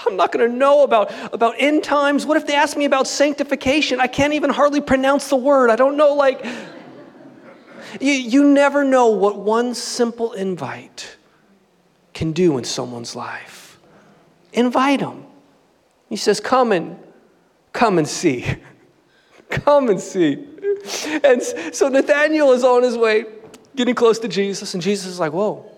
I'm 0.05 0.15
not 0.15 0.31
going 0.31 0.49
to 0.49 0.55
know 0.55 0.83
about, 0.83 1.11
about 1.33 1.55
end 1.57 1.83
times. 1.83 2.25
What 2.25 2.37
if 2.37 2.47
they 2.47 2.55
ask 2.55 2.75
me 2.75 2.85
about 2.85 3.07
sanctification? 3.07 3.99
I 3.99 4.07
can't 4.07 4.33
even 4.33 4.49
hardly 4.49 4.81
pronounce 4.81 5.29
the 5.29 5.35
word. 5.35 5.69
I 5.69 5.75
don't 5.75 5.97
know, 5.97 6.13
like, 6.13 6.45
you, 7.99 8.11
you 8.11 8.43
never 8.43 8.83
know 8.83 9.07
what 9.09 9.37
one 9.37 9.75
simple 9.75 10.33
invite 10.33 11.17
can 12.13 12.31
do 12.31 12.57
in 12.57 12.63
someone's 12.63 13.15
life. 13.15 13.79
Invite 14.53 14.99
them. 14.99 15.25
He 16.09 16.15
says, 16.15 16.39
Come 16.39 16.71
and 16.71 16.97
come 17.71 17.97
and 17.97 18.07
see. 18.07 18.45
come 19.49 19.89
and 19.89 19.99
see. 19.99 20.47
And 21.23 21.41
so 21.41 21.87
Nathanael 21.87 22.51
is 22.51 22.63
on 22.63 22.83
his 22.83 22.97
way, 22.97 23.25
getting 23.75 23.95
close 23.95 24.19
to 24.19 24.27
Jesus, 24.27 24.73
and 24.73 24.83
Jesus 24.83 25.07
is 25.07 25.19
like, 25.19 25.33
Whoa, 25.33 25.71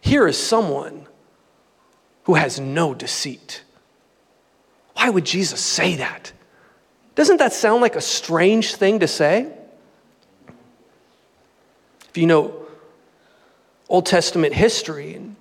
here 0.00 0.26
is 0.26 0.38
someone 0.38 1.06
who 2.28 2.34
has 2.34 2.60
no 2.60 2.92
deceit. 2.92 3.62
Why 4.92 5.08
would 5.08 5.24
Jesus 5.24 5.62
say 5.62 5.96
that? 5.96 6.30
Doesn't 7.14 7.38
that 7.38 7.54
sound 7.54 7.80
like 7.80 7.96
a 7.96 8.02
strange 8.02 8.74
thing 8.74 8.98
to 8.98 9.08
say? 9.08 9.50
If 12.10 12.18
you 12.18 12.26
know 12.26 12.66
Old 13.88 14.04
Testament 14.04 14.52
history 14.52 15.14
and 15.14 15.36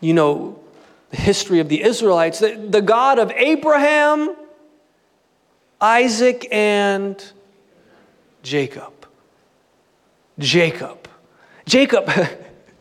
you 0.00 0.12
know 0.12 0.58
the 1.10 1.18
history 1.18 1.60
of 1.60 1.68
the 1.68 1.80
Israelites, 1.80 2.40
the, 2.40 2.56
the 2.56 2.82
God 2.82 3.20
of 3.20 3.30
Abraham, 3.30 4.34
Isaac, 5.80 6.48
and 6.50 7.24
Jacob. 8.42 9.06
Jacob. 10.36 11.08
Jacob. 11.64 12.10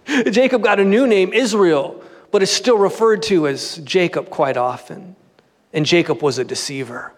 Jacob 0.32 0.64
got 0.64 0.80
a 0.80 0.84
new 0.84 1.06
name, 1.06 1.34
Israel 1.34 2.02
but 2.36 2.44
is 2.44 2.52
still 2.52 2.78
referred 2.78 3.24
to 3.24 3.48
as 3.48 3.78
Jacob 3.78 4.30
quite 4.30 4.58
often. 4.58 5.16
And 5.72 5.86
Jacob 5.86 6.22
was 6.22 6.38
a 6.38 6.44
deceiver. 6.44 7.14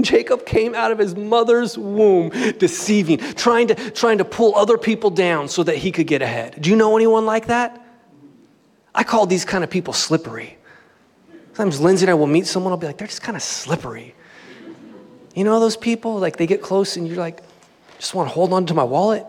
Jacob 0.00 0.44
came 0.44 0.74
out 0.74 0.90
of 0.90 0.98
his 0.98 1.14
mother's 1.14 1.78
womb 1.78 2.30
deceiving, 2.58 3.18
trying 3.18 3.68
to, 3.68 3.76
trying 3.92 4.18
to 4.18 4.24
pull 4.24 4.56
other 4.56 4.76
people 4.76 5.10
down 5.10 5.46
so 5.46 5.62
that 5.62 5.76
he 5.76 5.92
could 5.92 6.08
get 6.08 6.20
ahead. 6.20 6.60
Do 6.60 6.68
you 6.68 6.74
know 6.74 6.96
anyone 6.96 7.26
like 7.26 7.46
that? 7.46 7.80
I 8.92 9.04
call 9.04 9.24
these 9.26 9.44
kind 9.44 9.62
of 9.62 9.70
people 9.70 9.92
slippery. 9.92 10.58
Sometimes 11.52 11.80
Lindsay 11.80 12.06
and 12.06 12.10
I 12.10 12.14
will 12.14 12.26
meet 12.26 12.48
someone, 12.48 12.72
I'll 12.72 12.76
be 12.76 12.88
like, 12.88 12.98
they're 12.98 13.06
just 13.06 13.22
kind 13.22 13.36
of 13.36 13.42
slippery. 13.44 14.16
You 15.32 15.44
know 15.44 15.60
those 15.60 15.76
people? 15.76 16.18
Like 16.18 16.38
they 16.38 16.48
get 16.48 16.60
close 16.60 16.96
and 16.96 17.06
you're 17.06 17.18
like, 17.18 17.40
just 18.00 18.16
want 18.16 18.28
to 18.28 18.34
hold 18.34 18.52
on 18.52 18.66
to 18.66 18.74
my 18.74 18.82
wallet. 18.82 19.24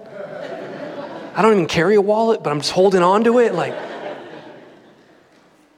I 1.36 1.44
don't 1.44 1.52
even 1.52 1.68
carry 1.68 1.94
a 1.94 2.02
wallet, 2.02 2.42
but 2.42 2.50
I'm 2.50 2.62
just 2.62 2.72
holding 2.72 3.04
on 3.04 3.24
to 3.26 3.38
it. 3.38 3.54
Like, 3.54 3.76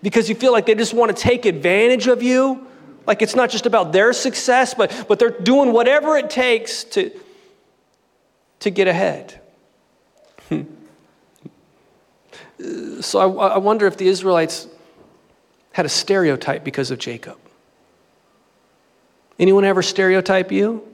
because 0.01 0.29
you 0.29 0.35
feel 0.35 0.51
like 0.51 0.65
they 0.65 0.75
just 0.75 0.93
want 0.93 1.15
to 1.15 1.21
take 1.21 1.45
advantage 1.45 2.07
of 2.07 2.23
you. 2.23 2.67
Like 3.05 3.21
it's 3.21 3.35
not 3.35 3.49
just 3.49 3.65
about 3.65 3.91
their 3.91 4.13
success, 4.13 4.73
but, 4.73 5.05
but 5.07 5.19
they're 5.19 5.29
doing 5.29 5.73
whatever 5.73 6.17
it 6.17 6.29
takes 6.29 6.83
to, 6.85 7.11
to 8.59 8.69
get 8.69 8.87
ahead. 8.87 9.39
Hmm. 10.49 10.63
so 13.01 13.39
I, 13.39 13.47
I 13.53 13.57
wonder 13.57 13.87
if 13.87 13.97
the 13.97 14.07
Israelites 14.07 14.67
had 15.71 15.85
a 15.85 15.89
stereotype 15.89 16.63
because 16.63 16.91
of 16.91 16.99
Jacob. 16.99 17.37
Anyone 19.39 19.65
ever 19.65 19.81
stereotype 19.81 20.51
you? 20.51 20.87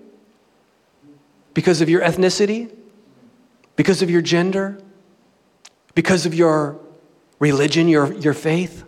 Because 1.53 1.81
of 1.81 1.89
your 1.89 2.01
ethnicity? 2.01 2.71
Because 3.75 4.01
of 4.01 4.09
your 4.09 4.21
gender? 4.21 4.79
Because 5.95 6.25
of 6.25 6.33
your 6.33 6.79
religion, 7.39 7.87
your, 7.87 8.13
your 8.13 8.33
faith? 8.33 8.83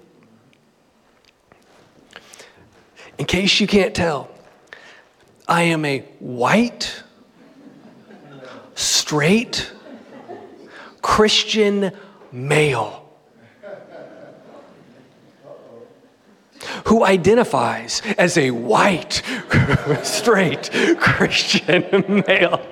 In 3.20 3.26
case 3.26 3.60
you 3.60 3.68
can't 3.68 3.94
tell, 3.94 4.32
I 5.46 5.64
am 5.64 5.84
a 5.84 6.00
white, 6.20 7.04
straight, 8.76 9.74
Christian 11.02 11.92
male 12.32 13.06
who 16.86 17.04
identifies 17.04 18.02
as 18.18 18.38
a 18.38 18.52
white, 18.52 19.22
straight 20.04 20.70
Christian 21.00 22.24
male. 22.26 22.66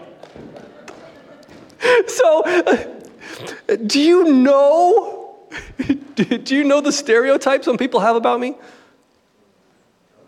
So, 2.07 2.43
uh, 2.45 2.85
do 3.85 3.99
you 3.99 4.31
know? 4.31 5.13
Do 6.15 6.55
you 6.55 6.63
know 6.63 6.81
the 6.81 6.91
stereotypes 6.91 7.65
some 7.65 7.77
people 7.77 7.99
have 7.99 8.15
about 8.15 8.39
me? 8.39 8.55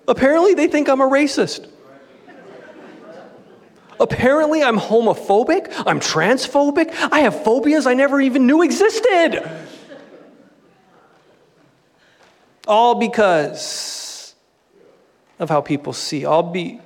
Apparently, 0.09 0.55
they 0.55 0.67
think 0.67 0.89
I'm 0.89 1.01
a 1.01 1.07
racist. 1.07 1.69
Apparently, 3.99 4.63
I'm 4.63 4.77
homophobic, 4.77 5.71
I'm 5.85 5.99
transphobic, 5.99 6.93
I 7.11 7.19
have 7.19 7.43
phobias 7.43 7.85
I 7.85 7.93
never 7.93 8.19
even 8.19 8.47
knew 8.47 8.63
existed. 8.63 9.47
All 12.67 12.95
because 12.95 14.35
of 15.37 15.49
how 15.49 15.61
people 15.61 15.93
see. 15.93 16.25
All, 16.25 16.43
be, 16.43 16.79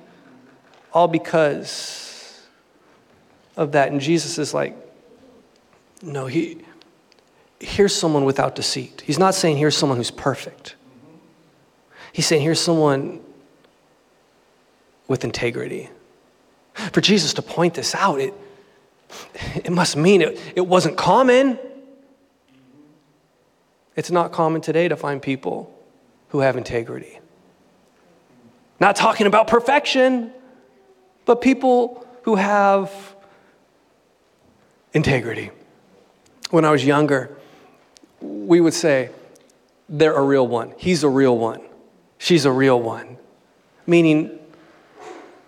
all 0.92 1.08
because 1.08 2.46
of 3.56 3.72
that. 3.72 3.90
And 3.90 4.00
Jesus 4.00 4.38
is 4.38 4.52
like, 4.52 4.76
no, 6.02 6.26
he, 6.26 6.58
here's 7.58 7.94
someone 7.94 8.24
without 8.24 8.54
deceit. 8.54 9.02
He's 9.06 9.18
not 9.18 9.34
saying 9.34 9.56
here's 9.56 9.76
someone 9.76 9.96
who's 9.96 10.10
perfect. 10.10 10.74
He's 12.14 12.26
saying, 12.26 12.42
here's 12.42 12.60
someone 12.60 13.18
with 15.08 15.24
integrity. 15.24 15.90
For 16.92 17.00
Jesus 17.00 17.34
to 17.34 17.42
point 17.42 17.74
this 17.74 17.92
out, 17.92 18.20
it, 18.20 18.32
it 19.56 19.72
must 19.72 19.96
mean 19.96 20.22
it, 20.22 20.40
it 20.54 20.60
wasn't 20.60 20.96
common. 20.96 21.58
It's 23.96 24.12
not 24.12 24.30
common 24.30 24.60
today 24.60 24.86
to 24.86 24.94
find 24.94 25.20
people 25.20 25.76
who 26.28 26.38
have 26.38 26.56
integrity. 26.56 27.18
Not 28.78 28.94
talking 28.94 29.26
about 29.26 29.48
perfection, 29.48 30.30
but 31.24 31.40
people 31.40 32.06
who 32.22 32.36
have 32.36 32.92
integrity. 34.92 35.50
When 36.50 36.64
I 36.64 36.70
was 36.70 36.84
younger, 36.84 37.36
we 38.20 38.60
would 38.60 38.72
say, 38.72 39.10
they're 39.88 40.14
a 40.14 40.22
real 40.22 40.46
one. 40.46 40.74
He's 40.76 41.02
a 41.02 41.08
real 41.08 41.36
one 41.36 41.60
she's 42.24 42.46
a 42.46 42.50
real 42.50 42.80
one. 42.80 43.18
Meaning, 43.86 44.38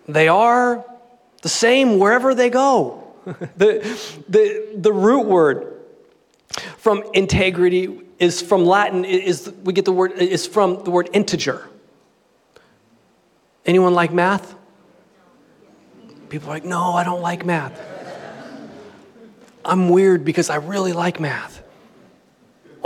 they 0.07 0.27
are 0.27 0.85
the 1.41 1.49
same 1.49 1.97
wherever 1.97 2.35
they 2.35 2.49
go. 2.49 3.03
the, 3.25 3.99
the, 4.29 4.73
the 4.75 4.93
root 4.93 5.25
word 5.25 5.81
from 6.77 7.03
integrity 7.13 7.99
is 8.19 8.41
from 8.41 8.63
Latin, 8.63 9.05
is, 9.05 9.51
we 9.63 9.73
get 9.73 9.85
the 9.85 9.91
word, 9.91 10.13
is 10.13 10.45
from 10.45 10.83
the 10.83 10.91
word 10.91 11.09
integer. 11.13 11.67
Anyone 13.65 13.93
like 13.93 14.13
math? 14.13 14.55
People 16.29 16.49
are 16.49 16.53
like, 16.53 16.65
no, 16.65 16.93
I 16.93 17.03
don't 17.03 17.21
like 17.21 17.45
math. 17.45 17.81
I'm 19.65 19.89
weird 19.89 20.23
because 20.23 20.49
I 20.49 20.55
really 20.57 20.93
like 20.93 21.19
math 21.19 21.61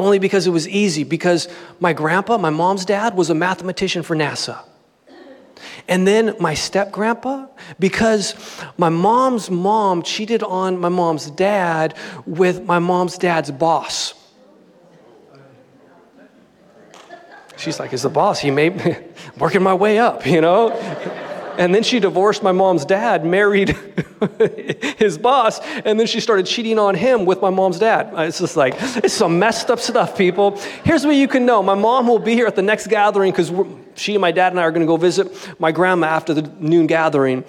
only 0.02 0.20
because 0.20 0.48
it 0.48 0.52
was 0.52 0.68
easy, 0.68 1.04
because 1.04 1.48
my 1.80 1.94
grandpa, 1.94 2.38
my 2.38 2.50
mom's 2.50 2.86
dad, 2.86 3.16
was 3.16 3.30
a 3.30 3.36
mathematician 3.36 4.04
for 4.04 4.16
NASA. 4.16 4.64
And 5.88 6.08
then 6.08 6.36
my 6.40 6.54
step 6.54 6.92
grandpa, 6.92 7.48
because 7.80 8.36
my 8.78 8.90
mom's 8.90 9.50
mom 9.50 10.04
cheated 10.04 10.44
on 10.44 10.80
my 10.80 10.90
mom's 10.90 11.30
dad 11.32 11.96
with 12.26 12.64
my 12.64 12.80
mom's 12.80 13.18
dad's 13.18 13.52
boss. 13.52 14.14
She's 17.58 17.80
like, 17.80 17.94
Is 17.94 18.02
the 18.02 18.10
boss? 18.10 18.40
He 18.40 18.50
may 18.50 18.70
working 19.38 19.62
my 19.62 19.74
way 19.74 20.00
up, 20.00 20.26
you 20.26 20.42
know? 20.42 21.31
And 21.58 21.74
then 21.74 21.84
she 21.84 22.00
divorced 22.00 22.44
my 22.44 22.52
mom's 22.52 22.86
dad, 22.86 23.26
married 23.26 23.70
his 24.98 25.18
boss, 25.18 25.60
and 25.86 26.00
then 26.00 26.08
she 26.08 26.20
started 26.20 26.46
cheating 26.46 26.80
on 26.80 26.96
him 26.96 27.26
with 27.26 27.42
my 27.42 27.50
mom's 27.50 27.80
dad. 27.80 28.14
Uh, 28.14 28.22
it's 28.22 28.40
just 28.40 28.58
like, 28.58 28.76
it's 28.98 29.14
some 29.14 29.40
messed 29.40 29.70
up 29.70 29.80
stuff, 29.80 30.18
people. 30.18 30.58
Here's 30.84 31.06
what 31.06 31.16
you 31.16 31.28
can 31.28 31.46
know 31.46 31.62
my 31.62 31.76
mom 31.76 32.08
will 32.08 32.20
be 32.20 32.34
here 32.34 32.48
at 32.48 32.56
the 32.56 32.62
next 32.62 32.88
gathering 32.88 33.32
because 33.32 33.52
she 33.96 34.16
and 34.16 34.22
my 34.22 34.32
dad 34.32 34.54
and 34.54 34.60
I 34.60 34.64
are 34.64 34.72
going 34.72 34.82
to 34.82 34.88
go 34.88 34.98
visit 34.98 35.32
my 35.60 35.72
grandma 35.72 36.08
after 36.08 36.34
the 36.34 36.44
noon 36.60 36.88
gathering. 36.88 37.44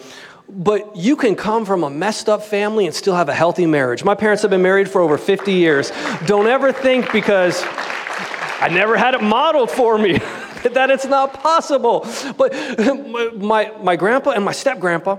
But 0.48 0.96
you 0.96 1.16
can 1.16 1.34
come 1.34 1.64
from 1.64 1.82
a 1.82 1.88
messed 1.88 2.28
up 2.28 2.42
family 2.42 2.84
and 2.86 2.94
still 2.94 3.14
have 3.14 3.28
a 3.28 3.34
healthy 3.34 3.64
marriage. 3.64 4.04
My 4.04 4.14
parents 4.14 4.42
have 4.42 4.50
been 4.50 4.62
married 4.62 4.90
for 4.90 5.00
over 5.00 5.16
50 5.16 5.52
years. 5.52 5.90
Don't 6.26 6.46
ever 6.46 6.72
think 6.72 7.10
because 7.12 7.62
I 7.64 8.68
never 8.70 8.96
had 8.96 9.14
it 9.14 9.22
modeled 9.22 9.70
for 9.70 9.96
me. 9.96 10.20
that 10.72 10.90
it's 10.90 11.06
not 11.06 11.34
possible. 11.34 12.06
But 12.36 12.52
my, 13.36 13.72
my 13.82 13.96
grandpa 13.96 14.30
and 14.30 14.44
my 14.44 14.52
step 14.52 14.78
grandpa, 14.80 15.18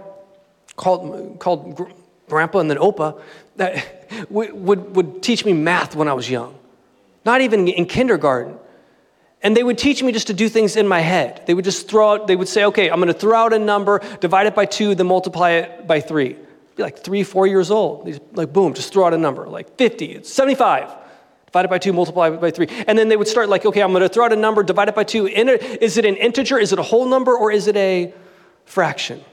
called, 0.76 1.40
called 1.40 1.92
grandpa 2.30 2.60
and 2.60 2.70
then 2.70 2.78
Opa, 2.78 3.22
that 3.58 4.08
would, 4.30 4.54
would 4.96 5.24
teach 5.24 5.46
me 5.46 5.54
math 5.54 5.96
when 5.96 6.08
I 6.08 6.14
was 6.14 6.30
young, 6.30 6.58
not 7.26 7.42
even 7.42 7.68
in 7.68 7.86
kindergarten. 7.86 8.58
And 9.42 9.58
they 9.58 9.64
would 9.64 9.78
teach 9.78 10.02
me 10.02 10.14
just 10.14 10.28
to 10.28 10.34
do 10.34 10.48
things 10.48 10.78
in 10.78 10.88
my 10.88 11.02
head. 11.02 11.44
They 11.46 11.54
would 11.54 11.66
just 11.66 11.90
throw 11.90 12.14
out, 12.14 12.28
they 12.28 12.36
would 12.38 12.48
say, 12.48 12.64
okay, 12.66 12.90
I'm 12.90 13.02
going 13.02 13.08
to 13.08 13.14
throw 13.14 13.38
out 13.38 13.52
a 13.52 13.60
number, 13.60 14.00
divide 14.22 14.48
it 14.48 14.56
by 14.56 14.66
two, 14.66 14.96
then 14.96 15.08
multiply 15.08 15.52
it 15.52 15.86
by 15.86 16.00
three. 16.00 16.38
Be 16.78 16.84
like 16.84 17.00
three, 17.00 17.24
four 17.24 17.46
years 17.46 17.70
old. 17.70 18.20
Like, 18.32 18.54
boom, 18.54 18.74
just 18.74 18.94
throw 18.94 19.06
out 19.06 19.14
a 19.14 19.18
number, 19.18 19.46
like 19.48 19.78
50, 19.78 20.06
it's 20.14 20.34
75 20.34 21.02
divide 21.53 21.65
it 21.65 21.69
by 21.69 21.77
two, 21.77 21.93
multiply 21.93 22.29
it 22.29 22.41
by 22.41 22.50
three. 22.50 22.67
And 22.88 22.98
then 22.98 23.10
they 23.10 23.15
would 23.15 23.27
start 23.27 23.48
like, 23.48 23.63
okay, 23.63 23.83
I'm 23.83 23.91
going 23.91 24.01
to 24.01 24.10
throw 24.10 24.25
out 24.25 24.33
a 24.33 24.36
number, 24.36 24.63
divide 24.63 24.89
it 24.89 24.95
by 24.95 25.03
two. 25.03 25.27
Is 25.27 25.98
it 25.98 26.05
an 26.05 26.15
integer? 26.15 26.57
Is 26.57 26.74
it 26.74 26.79
a 26.79 26.83
whole 26.83 27.05
number? 27.05 27.38
Or 27.38 27.51
is 27.51 27.67
it 27.67 27.77
a 27.77 28.12
fraction? 28.65 29.24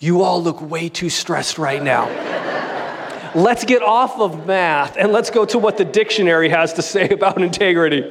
You 0.00 0.22
all 0.22 0.42
look 0.42 0.60
way 0.60 0.88
too 0.88 1.10
stressed 1.10 1.58
right 1.58 1.80
now. 1.80 2.08
let's 3.36 3.64
get 3.64 3.82
off 3.82 4.18
of 4.18 4.48
math 4.48 4.96
and 4.96 5.12
let's 5.12 5.30
go 5.30 5.44
to 5.44 5.60
what 5.60 5.76
the 5.76 5.84
dictionary 5.84 6.48
has 6.48 6.72
to 6.72 6.82
say 6.82 7.08
about 7.08 7.40
integrity. 7.40 8.02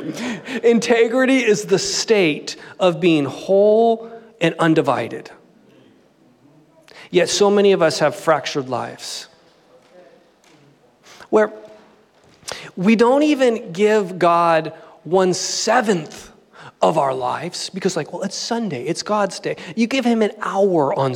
Integrity 0.64 1.44
is 1.44 1.66
the 1.66 1.80
state 1.80 2.56
of 2.80 3.02
being 3.02 3.26
whole 3.26 4.10
and 4.40 4.56
undivided. 4.58 5.32
Yet 7.12 7.28
so 7.28 7.52
many 7.52 7.74
of 7.74 7.82
us 7.82 8.00
have 8.00 8.16
fractured 8.16 8.70
lives 8.70 9.28
where 11.30 11.52
we 12.76 12.96
don't 12.96 13.24
even 13.24 13.72
give 13.72 14.20
God 14.20 14.74
one 15.04 15.34
seventh 15.34 16.32
of 16.82 16.98
our 16.98 17.14
lives 17.14 17.70
because, 17.70 17.96
like, 17.96 18.14
well, 18.14 18.22
it's 18.24 18.36
Sunday, 18.36 18.84
it's 18.84 19.04
God's 19.04 19.40
day. 19.40 19.56
You 19.76 19.88
give 19.88 20.06
Him 20.06 20.22
an 20.22 20.32
hour 20.42 20.98
on 20.98 21.16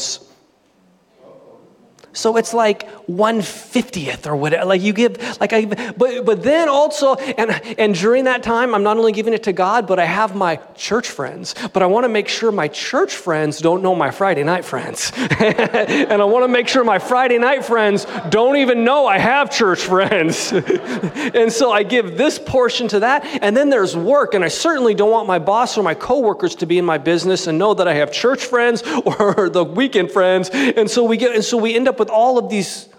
so 2.14 2.36
it's 2.36 2.54
like 2.54 2.90
150th 3.08 4.28
or 4.28 4.36
whatever. 4.36 4.66
Like 4.66 4.82
you 4.82 4.92
give, 4.92 5.40
like 5.40 5.54
I, 5.54 5.66
but, 5.66 6.26
but 6.26 6.44
then 6.44 6.68
also, 6.68 7.16
and, 7.16 7.52
and 7.80 7.96
during 7.96 8.26
that 8.26 8.44
time, 8.44 8.76
I'm 8.76 8.84
not 8.84 8.98
only 8.98 9.14
giving 9.14 9.34
it 9.34 9.44
to 9.44 9.54
God, 9.54 9.88
but 9.88 9.98
I 9.98 10.06
have 10.06 10.36
my 10.36 10.58
church 10.76 11.10
friends. 11.10 11.56
But 11.74 11.84
I 11.84 11.86
want 11.86 12.04
to 12.04 12.10
make 12.10 12.28
sure 12.28 12.52
my 12.52 12.68
church 12.68 13.16
friends 13.16 13.60
don't 13.60 13.82
know 13.82 13.96
my 13.96 14.12
Friday 14.12 14.44
night 14.44 14.66
friends. 14.66 15.12
and 15.18 16.22
I 16.22 16.26
want 16.26 16.44
to 16.44 16.50
make 16.50 16.68
sure 16.68 16.84
my 16.84 17.00
Friday 17.00 17.38
night 17.38 17.64
friends 17.64 18.06
don't 18.30 18.58
even 18.58 18.84
know 18.84 19.06
I 19.06 19.18
have 19.18 19.50
church 19.50 19.82
friends. 19.82 20.52
and 20.54 21.52
so 21.52 21.72
I 21.72 21.84
give 21.84 22.18
this 22.18 22.40
portion 22.40 22.90
to 22.90 23.00
that. 23.02 23.26
And 23.42 23.56
then 23.56 23.70
there's 23.70 23.96
work. 23.96 24.34
And 24.34 24.44
I 24.44 24.50
certainly 24.50 24.94
don't 24.94 25.12
want 25.12 25.28
my 25.28 25.40
boss 25.40 25.78
or 25.78 25.84
my 25.84 25.94
coworkers 25.94 26.56
to 26.56 26.66
be 26.66 26.78
in 26.78 26.86
my 26.86 26.98
business 26.98 27.48
and 27.48 27.58
know 27.58 27.74
that 27.74 27.88
I 27.88 27.94
have 27.94 28.12
church 28.12 28.44
friends 28.44 28.84
or 29.06 29.50
the 29.50 29.64
weekend 29.64 30.12
friends. 30.12 30.50
And 30.50 30.90
so 30.90 31.06
we 31.06 31.16
get, 31.16 31.34
and 31.36 31.44
so 31.44 31.58
we 31.58 31.74
end 31.74 31.88
up 31.88 32.01
with 32.02 32.10
all 32.10 32.40
of 32.40 32.50
these 32.50 32.90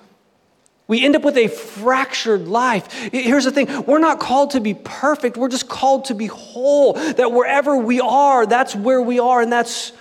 we 0.87 1.05
end 1.05 1.17
up 1.17 1.23
with 1.23 1.38
a 1.38 1.49
fractured 1.49 2.49
life. 2.49 2.93
Here's 2.93 3.45
the 3.45 3.51
thing 3.51 3.87
we're 3.87 3.99
not 3.99 4.21
called 4.21 4.51
to 4.51 4.61
be 4.61 4.75
perfect, 4.75 5.37
we're 5.37 5.49
just 5.49 5.69
called 5.69 6.05
to 6.07 6.15
be 6.15 6.27
whole. 6.27 6.93
That 6.93 7.33
wherever 7.33 7.77
we 7.77 8.01
are, 8.01 8.47
that's 8.47 8.77
where 8.77 9.01
we 9.01 9.19
are, 9.19 9.41
and 9.41 9.51
that's 9.51 9.93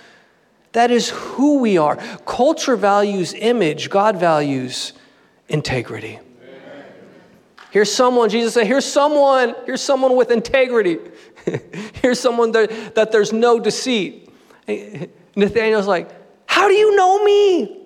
that 0.74 0.92
is 0.92 1.10
who 1.10 1.60
we 1.60 1.78
are. 1.78 1.96
Culture 2.26 2.76
values 2.76 3.34
image, 3.34 3.90
God 3.90 4.18
values 4.18 4.94
integrity. 5.48 6.20
Here's 7.72 7.92
someone, 7.92 8.28
Jesus 8.30 8.54
said, 8.54 8.68
here's 8.68 8.86
someone, 8.86 9.56
here's 9.66 9.82
someone 9.82 10.18
with 10.18 10.30
integrity. 10.30 11.00
here's 12.02 12.20
someone 12.20 12.52
that, 12.52 12.96
that 12.96 13.14
there's 13.14 13.32
no 13.32 13.62
deceit. 13.62 14.30
Nathanael's 15.38 15.88
like, 15.88 16.10
How 16.48 16.68
do 16.68 16.74
you 16.74 16.98
know 16.98 17.24
me? 17.24 17.81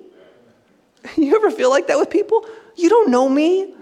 You 1.18 1.36
ever 1.36 1.52
feel 1.52 1.70
like 1.70 1.88
that 1.88 1.98
with 1.98 2.10
people? 2.10 2.46
You 2.76 2.89
don't 2.89 3.10
know 3.10 3.30
me. 3.30 3.74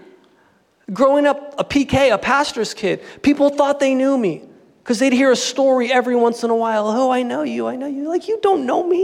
Growing 0.92 1.26
up 1.26 1.54
a 1.58 1.64
PK, 1.64 2.12
a 2.12 2.18
pastor's 2.18 2.74
kid, 2.74 3.02
people 3.22 3.48
thought 3.48 3.80
they 3.80 3.94
knew 3.94 4.18
me 4.18 4.44
because 4.82 4.98
they'd 4.98 5.14
hear 5.14 5.32
a 5.32 5.36
story 5.36 5.90
every 5.90 6.14
once 6.14 6.44
in 6.44 6.50
a 6.50 6.54
while. 6.54 6.86
Oh, 6.88 7.10
I 7.10 7.22
know 7.22 7.42
you, 7.42 7.66
I 7.66 7.76
know 7.76 7.86
you. 7.86 8.06
Like, 8.06 8.28
you 8.28 8.38
don't 8.42 8.66
know 8.66 8.86
me. 8.86 9.00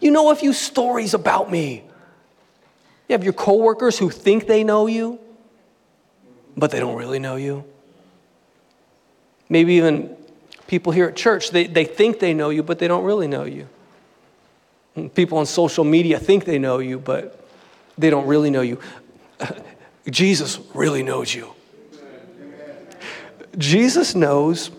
You 0.00 0.10
know 0.10 0.30
a 0.30 0.34
few 0.34 0.52
stories 0.52 1.14
about 1.14 1.50
me. 1.50 1.84
You 3.08 3.12
have 3.12 3.22
your 3.22 3.32
coworkers 3.32 3.96
who 3.98 4.10
think 4.10 4.46
they 4.46 4.64
know 4.64 4.86
you, 4.86 5.20
but 6.56 6.72
they 6.72 6.80
don't 6.80 6.96
really 6.96 7.20
know 7.20 7.36
you. 7.36 7.64
Maybe 9.48 9.74
even 9.74 10.16
people 10.66 10.92
here 10.92 11.06
at 11.06 11.16
church, 11.16 11.50
they, 11.50 11.66
they 11.66 11.84
think 11.84 12.18
they 12.18 12.34
know 12.34 12.50
you, 12.50 12.62
but 12.62 12.78
they 12.80 12.88
don't 12.88 13.04
really 13.04 13.28
know 13.28 13.44
you. 13.44 13.68
People 15.14 15.38
on 15.38 15.46
social 15.46 15.84
media 15.84 16.18
think 16.18 16.44
they 16.44 16.58
know 16.58 16.78
you, 16.78 16.98
but 16.98 17.44
they 17.96 18.10
don't 18.10 18.26
really 18.26 18.50
know 18.50 18.60
you. 18.60 18.78
Jesus 20.10 20.58
really 20.74 21.02
knows 21.02 21.34
you. 21.34 21.52
Jesus 23.56 24.14
knows 24.14 24.70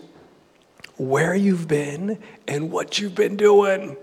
where 0.96 1.34
you've 1.34 1.68
been 1.68 2.18
and 2.46 2.70
what 2.70 2.98
you've 2.98 3.14
been 3.14 3.36
doing. 3.36 3.96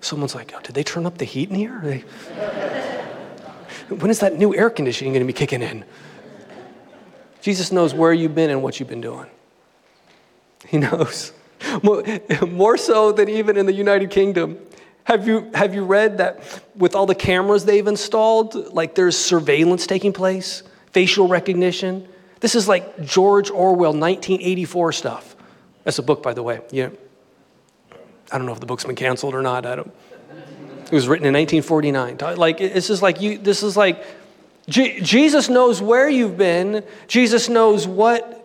Someone's 0.00 0.34
like, 0.34 0.52
oh, 0.54 0.60
did 0.60 0.74
they 0.74 0.82
turn 0.82 1.06
up 1.06 1.18
the 1.18 1.24
heat 1.24 1.50
in 1.50 1.56
here? 1.56 1.80
They... 1.82 1.98
when 3.94 4.10
is 4.10 4.20
that 4.20 4.38
new 4.38 4.54
air 4.54 4.70
conditioning 4.70 5.12
going 5.12 5.26
to 5.26 5.26
be 5.26 5.36
kicking 5.36 5.62
in? 5.62 5.84
Jesus 7.40 7.72
knows 7.72 7.94
where 7.94 8.12
you've 8.12 8.34
been 8.34 8.50
and 8.50 8.62
what 8.62 8.78
you've 8.78 8.88
been 8.88 9.00
doing. 9.00 9.26
He 10.66 10.78
knows. 10.78 11.32
More, 11.82 12.76
so 12.76 13.12
than 13.12 13.28
even 13.28 13.56
in 13.56 13.66
the 13.66 13.72
United 13.72 14.10
Kingdom. 14.10 14.58
Have 15.04 15.26
you, 15.26 15.50
have 15.54 15.74
you 15.74 15.84
read 15.84 16.18
that 16.18 16.62
with 16.76 16.94
all 16.94 17.06
the 17.06 17.14
cameras 17.14 17.64
they've 17.64 17.86
installed, 17.86 18.74
like 18.74 18.94
there's 18.94 19.16
surveillance 19.16 19.86
taking 19.86 20.12
place, 20.12 20.62
facial 20.92 21.28
recognition? 21.28 22.06
This 22.40 22.54
is 22.54 22.68
like 22.68 23.00
George 23.02 23.50
Orwell 23.50 23.92
1984 23.92 24.92
stuff. 24.92 25.34
That's 25.84 25.98
a 25.98 26.02
book, 26.02 26.22
by 26.22 26.34
the 26.34 26.42
way. 26.42 26.60
Yeah. 26.70 26.90
I 28.30 28.36
don't 28.36 28.46
know 28.46 28.52
if 28.52 28.60
the 28.60 28.66
book's 28.66 28.84
been 28.84 28.96
canceled 28.96 29.34
or 29.34 29.42
not. 29.42 29.64
I 29.64 29.76
don't. 29.76 29.92
It 30.84 30.92
was 30.92 31.08
written 31.08 31.26
in 31.26 31.34
1949. 31.34 32.36
Like, 32.36 32.60
it's 32.60 32.88
just 32.88 33.02
like 33.02 33.20
you, 33.20 33.38
this 33.38 33.62
is 33.62 33.76
like, 33.76 34.04
Jesus 34.68 35.48
knows 35.48 35.80
where 35.80 36.08
you've 36.08 36.36
been. 36.36 36.84
Jesus 37.06 37.48
knows 37.48 37.86
what 37.86 38.37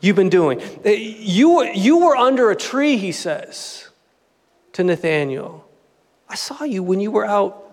you've 0.00 0.16
been 0.16 0.28
doing. 0.28 0.60
Uh, 0.84 0.90
you, 0.90 1.62
you 1.64 1.98
were 1.98 2.16
under 2.16 2.50
a 2.50 2.56
tree, 2.56 2.96
he 2.96 3.12
says 3.12 3.88
to 4.72 4.84
Nathanael. 4.84 5.66
I 6.28 6.34
saw 6.34 6.64
you 6.64 6.82
when 6.82 7.00
you 7.00 7.10
were 7.10 7.24
out 7.24 7.70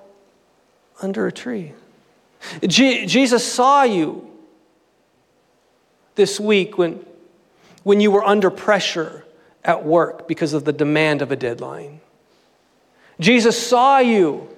under 1.02 1.28
a 1.28 1.32
tree. 1.32 1.74
Je- 2.62 3.06
Jesus 3.06 3.50
saw 3.52 3.84
you 3.84 4.30
this 6.16 6.40
week 6.40 6.78
when, 6.78 7.06
when 7.84 8.00
you 8.00 8.12
were 8.12 8.24
under 8.24 8.50
pressure 8.50 9.24
at 9.64 9.86
work 9.86 10.28
because 10.28 10.54
of 10.54 10.66
the 10.66 10.74
demand 10.74 11.22
of 11.22 11.32
a 11.32 11.36
deadline. 11.36 12.02
Jesus 13.20 13.68
saw 13.68 14.00
you 14.00 14.50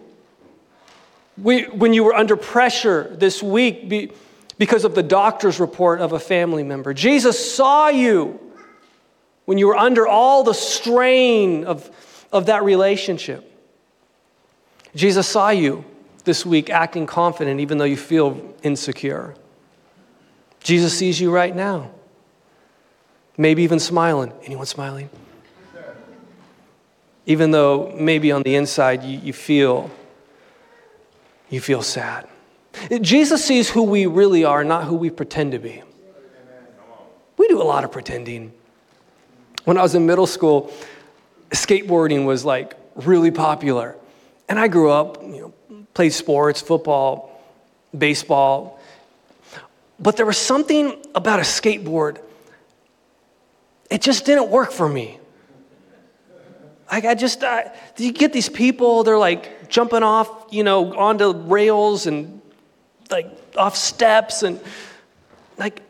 when 1.37 1.93
you 1.93 2.03
were 2.03 2.13
under 2.13 2.35
pressure 2.35 3.15
this 3.17 3.41
week 3.41 4.11
because 4.59 4.83
of 4.83 4.93
the 4.93 5.01
doctor's 5.01 5.59
report 5.59 6.01
of 6.01 6.11
a 6.13 6.19
family 6.19 6.63
member. 6.63 6.93
Jesus 6.93 7.55
saw 7.55 7.87
you 7.87 8.39
when 9.45 9.57
you 9.57 9.67
were 9.67 9.77
under 9.77 10.05
all 10.05 10.43
the 10.43 10.53
strain 10.53 11.63
of, 11.63 11.89
of 12.31 12.47
that 12.47 12.63
relationship. 12.63 13.45
Jesus 14.93 15.27
saw 15.27 15.49
you 15.49 15.85
this 16.25 16.45
week 16.45 16.69
acting 16.69 17.07
confident 17.07 17.61
even 17.61 17.79
though 17.79 17.85
you 17.85 17.97
feel 17.97 18.53
insecure. 18.61 19.33
Jesus 20.61 20.95
sees 20.95 21.19
you 21.21 21.31
right 21.31 21.55
now. 21.55 21.89
Maybe 23.37 23.63
even 23.63 23.79
smiling. 23.79 24.33
Anyone 24.43 24.65
smiling? 24.65 25.09
Even 27.25 27.51
though 27.51 27.95
maybe 27.97 28.33
on 28.33 28.41
the 28.41 28.55
inside 28.55 29.03
you, 29.03 29.19
you 29.19 29.31
feel 29.31 29.89
you 31.49 31.61
feel 31.61 31.81
sad. 31.81 32.27
Jesus 33.01 33.43
sees 33.43 33.69
who 33.69 33.83
we 33.83 34.05
really 34.05 34.43
are, 34.43 34.63
not 34.63 34.85
who 34.85 34.95
we 34.95 35.09
pretend 35.09 35.51
to 35.51 35.59
be. 35.59 35.83
We, 37.37 37.47
do 37.47 37.61
a 37.61 37.63
lot 37.63 37.83
of 37.83 37.91
pretending. 37.91 38.51
When 39.63 39.77
I 39.77 39.81
was 39.81 39.95
in 39.95 40.05
middle 40.05 40.27
school, 40.27 40.71
skateboarding 41.51 42.25
was 42.25 42.43
like 42.43 42.75
really 42.95 43.31
popular. 43.31 43.95
And 44.47 44.59
I 44.59 44.67
grew 44.67 44.91
up, 44.91 45.21
you 45.23 45.53
know, 45.69 45.83
played 45.93 46.13
sports, 46.13 46.61
football, 46.61 47.41
baseball. 47.97 48.79
But 49.99 50.17
there 50.17 50.25
was 50.25 50.37
something 50.37 50.95
about 51.15 51.39
a 51.39 51.43
skateboard, 51.43 52.19
it 53.89 54.01
just 54.01 54.25
didn't 54.25 54.49
work 54.49 54.71
for 54.71 54.87
me. 54.87 55.19
Like 56.91 57.05
I 57.05 57.15
just, 57.15 57.43
I, 57.43 57.71
you 57.97 58.11
get 58.11 58.33
these 58.33 58.49
people, 58.49 59.03
they're 59.03 59.17
like 59.17 59.69
jumping 59.69 60.03
off, 60.03 60.29
you 60.51 60.63
know, 60.63 60.95
onto 60.95 61.31
rails 61.31 62.07
and 62.07 62.38
like 63.09 63.27
off 63.57 63.75
steps 63.75 64.43
and 64.43 64.59
like, 65.57 65.81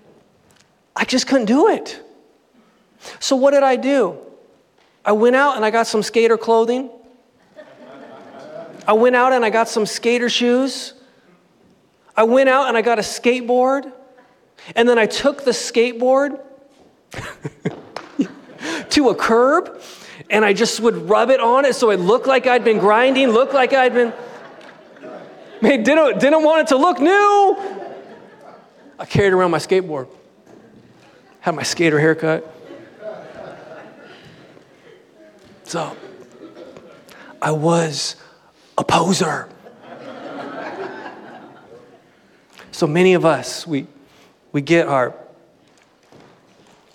I 0.96 1.06
just 1.06 1.28
couldn't 1.28 1.46
do 1.46 1.70
it. 1.70 2.02
So 3.20 3.36
what 3.36 3.52
did 3.52 3.64
I 3.64 3.76
do? 3.76 4.18
I 5.06 5.12
went 5.14 5.36
out 5.36 5.56
and 5.56 5.64
I 5.64 5.72
got 5.72 5.88
some 5.88 6.04
skater 6.04 6.38
clothing. 6.38 6.90
I 8.88 8.94
went 8.94 9.16
out 9.16 9.34
and 9.34 9.46
I 9.46 9.50
got 9.50 9.70
some 9.70 9.86
skater 9.86 10.30
shoes. 10.30 10.94
I 12.16 12.24
went 12.24 12.50
out 12.50 12.68
and 12.68 12.76
I 12.76 12.82
got 12.82 13.00
a 13.00 13.04
skateboard. 13.04 13.92
And 14.76 14.90
then 14.90 15.00
I 15.00 15.06
took 15.06 15.46
the 15.46 15.52
skateboard 15.52 16.42
to 18.90 19.10
a 19.10 19.16
curb 19.16 19.82
and 20.30 20.44
I 20.44 20.54
just 20.54 20.80
would 20.80 21.10
rub 21.10 21.30
it 21.30 21.40
on 21.40 21.66
it 21.66 21.76
so 21.76 21.92
it 21.92 22.00
looked 22.00 22.28
like 22.28 22.46
I'd 22.46 22.64
been 22.64 22.80
grinding, 22.80 23.30
looked 23.30 23.54
like 23.54 23.74
I'd 23.74 23.94
been. 23.94 24.14
Man, 25.62 25.84
didn't, 25.84 26.20
didn't 26.20 26.44
want 26.44 26.62
it 26.62 26.68
to 26.68 26.78
look 26.78 27.00
new. 27.00 27.58
I 28.98 29.06
carried 29.06 29.34
around 29.34 29.52
my 29.52 29.58
skateboard, 29.58 30.08
had 31.42 31.56
my 31.56 31.64
skater 31.64 32.00
haircut. 32.00 32.56
So, 35.64 35.96
I 37.42 37.52
was 37.52 38.16
a 38.78 38.84
poser. 38.84 39.50
so 42.72 42.88
many 42.88 43.14
of 43.14 43.26
us, 43.26 43.68
we, 43.68 43.88
we 44.52 44.62
get 44.62 44.88
our 44.88 45.14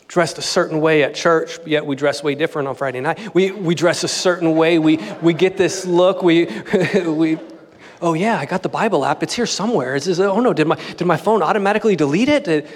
dressed 0.08 0.38
a 0.38 0.42
certain 0.42 0.80
way 0.80 1.02
at 1.02 1.14
church, 1.14 1.58
yet 1.66 1.84
we 1.84 1.96
dress 1.96 2.22
way 2.22 2.34
different 2.34 2.68
on 2.68 2.74
Friday 2.76 3.00
night. 3.00 3.34
We, 3.34 3.50
we 3.50 3.74
dress 3.74 4.04
a 4.04 4.08
certain 4.08 4.54
way. 4.54 4.78
We, 4.78 4.98
we 5.20 5.34
get 5.34 5.56
this 5.56 5.84
look. 5.84 6.22
We, 6.22 6.44
we, 7.06 7.38
oh 8.00 8.14
yeah, 8.14 8.38
I 8.38 8.46
got 8.46 8.62
the 8.62 8.68
Bible 8.68 9.04
app. 9.04 9.22
It's 9.22 9.34
here 9.34 9.46
somewhere. 9.46 9.96
It's, 9.96 10.06
oh 10.18 10.40
no, 10.40 10.52
did 10.52 10.66
my, 10.66 10.76
did 10.96 11.06
my 11.06 11.16
phone 11.16 11.42
automatically 11.42 11.96
delete 11.96 12.28
it? 12.28 12.68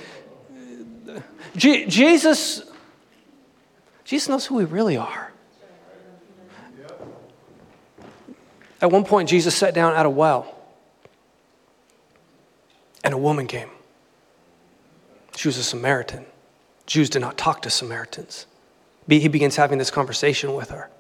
G- 1.57 1.87
Jesus, 1.87 2.63
Jesus 4.05 4.29
knows 4.29 4.47
who 4.47 4.57
we 4.57 4.65
really 4.65 4.97
are. 4.97 5.33
At 8.81 8.93
one 8.93 9.05
point, 9.05 9.29
Jesus 9.29 9.57
sat 9.57 9.75
down 9.75 9.95
at 9.95 10.07
a 10.07 10.11
well, 10.11 10.55
and 13.03 13.13
a 13.13 13.19
woman 13.19 13.47
came. 13.47 13.71
She 15.37 15.49
was 15.49 15.59
a 15.59 15.65
Samaritan. 15.65 16.27
Jews 16.87 17.11
did 17.11 17.21
not 17.21 17.37
talk 17.37 17.63
to 17.63 17.71
Samaritans. 17.71 18.47
He 19.09 19.29
begins 19.29 19.57
having 19.57 19.79
this 19.79 19.91
conversation 19.91 20.55
with 20.55 20.71
her. 20.71 20.91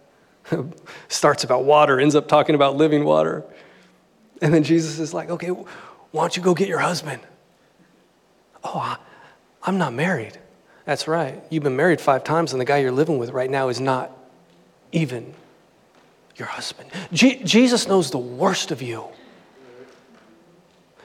Starts 1.09 1.45
about 1.45 1.65
water, 1.65 2.01
ends 2.01 2.15
up 2.15 2.27
talking 2.27 2.55
about 2.55 2.77
living 2.77 3.05
water. 3.05 3.45
And 4.41 4.55
then 4.55 4.63
Jesus 4.63 4.99
is 4.99 5.13
like, 5.13 5.31
okay, 5.31 5.49
why 5.49 6.23
don't 6.23 6.37
you 6.37 6.43
go 6.43 6.55
get 6.55 6.69
your 6.69 6.79
husband? 6.79 7.21
Oh, 8.63 8.97
I'm 9.63 9.79
not 9.79 9.93
married. 9.93 10.39
That's 10.85 11.07
right. 11.07 11.43
You've 11.51 11.65
been 11.65 11.77
married 11.77 12.01
five 12.01 12.25
times, 12.25 12.53
and 12.53 12.61
the 12.61 12.65
guy 12.65 12.79
you're 12.79 12.93
living 12.93 13.19
with 13.19 13.31
right 13.31 13.51
now 13.51 13.69
is 13.69 13.81
not 13.81 14.11
even 14.93 15.35
your 16.37 16.49
husband. 16.49 16.91
Jesus 17.13 17.89
knows 17.89 18.11
the 18.11 18.19
worst 18.19 18.71
of 18.71 18.81
you. 18.81 19.05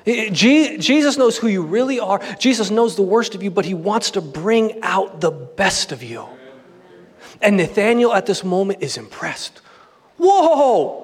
Jesus 0.05 1.17
knows 1.17 1.37
who 1.37 1.47
you 1.47 1.63
really 1.63 1.99
are. 1.99 2.19
Jesus 2.37 2.69
knows 2.69 2.95
the 2.95 3.01
worst 3.01 3.35
of 3.35 3.43
you, 3.43 3.49
but 3.49 3.65
he 3.65 3.73
wants 3.73 4.11
to 4.11 4.21
bring 4.21 4.81
out 4.83 5.21
the 5.21 5.31
best 5.31 5.91
of 5.91 6.03
you. 6.03 6.27
And 7.41 7.57
Nathanael 7.57 8.13
at 8.13 8.25
this 8.25 8.43
moment 8.43 8.81
is 8.81 8.95
impressed. 8.95 9.61
Whoa! 10.17 11.02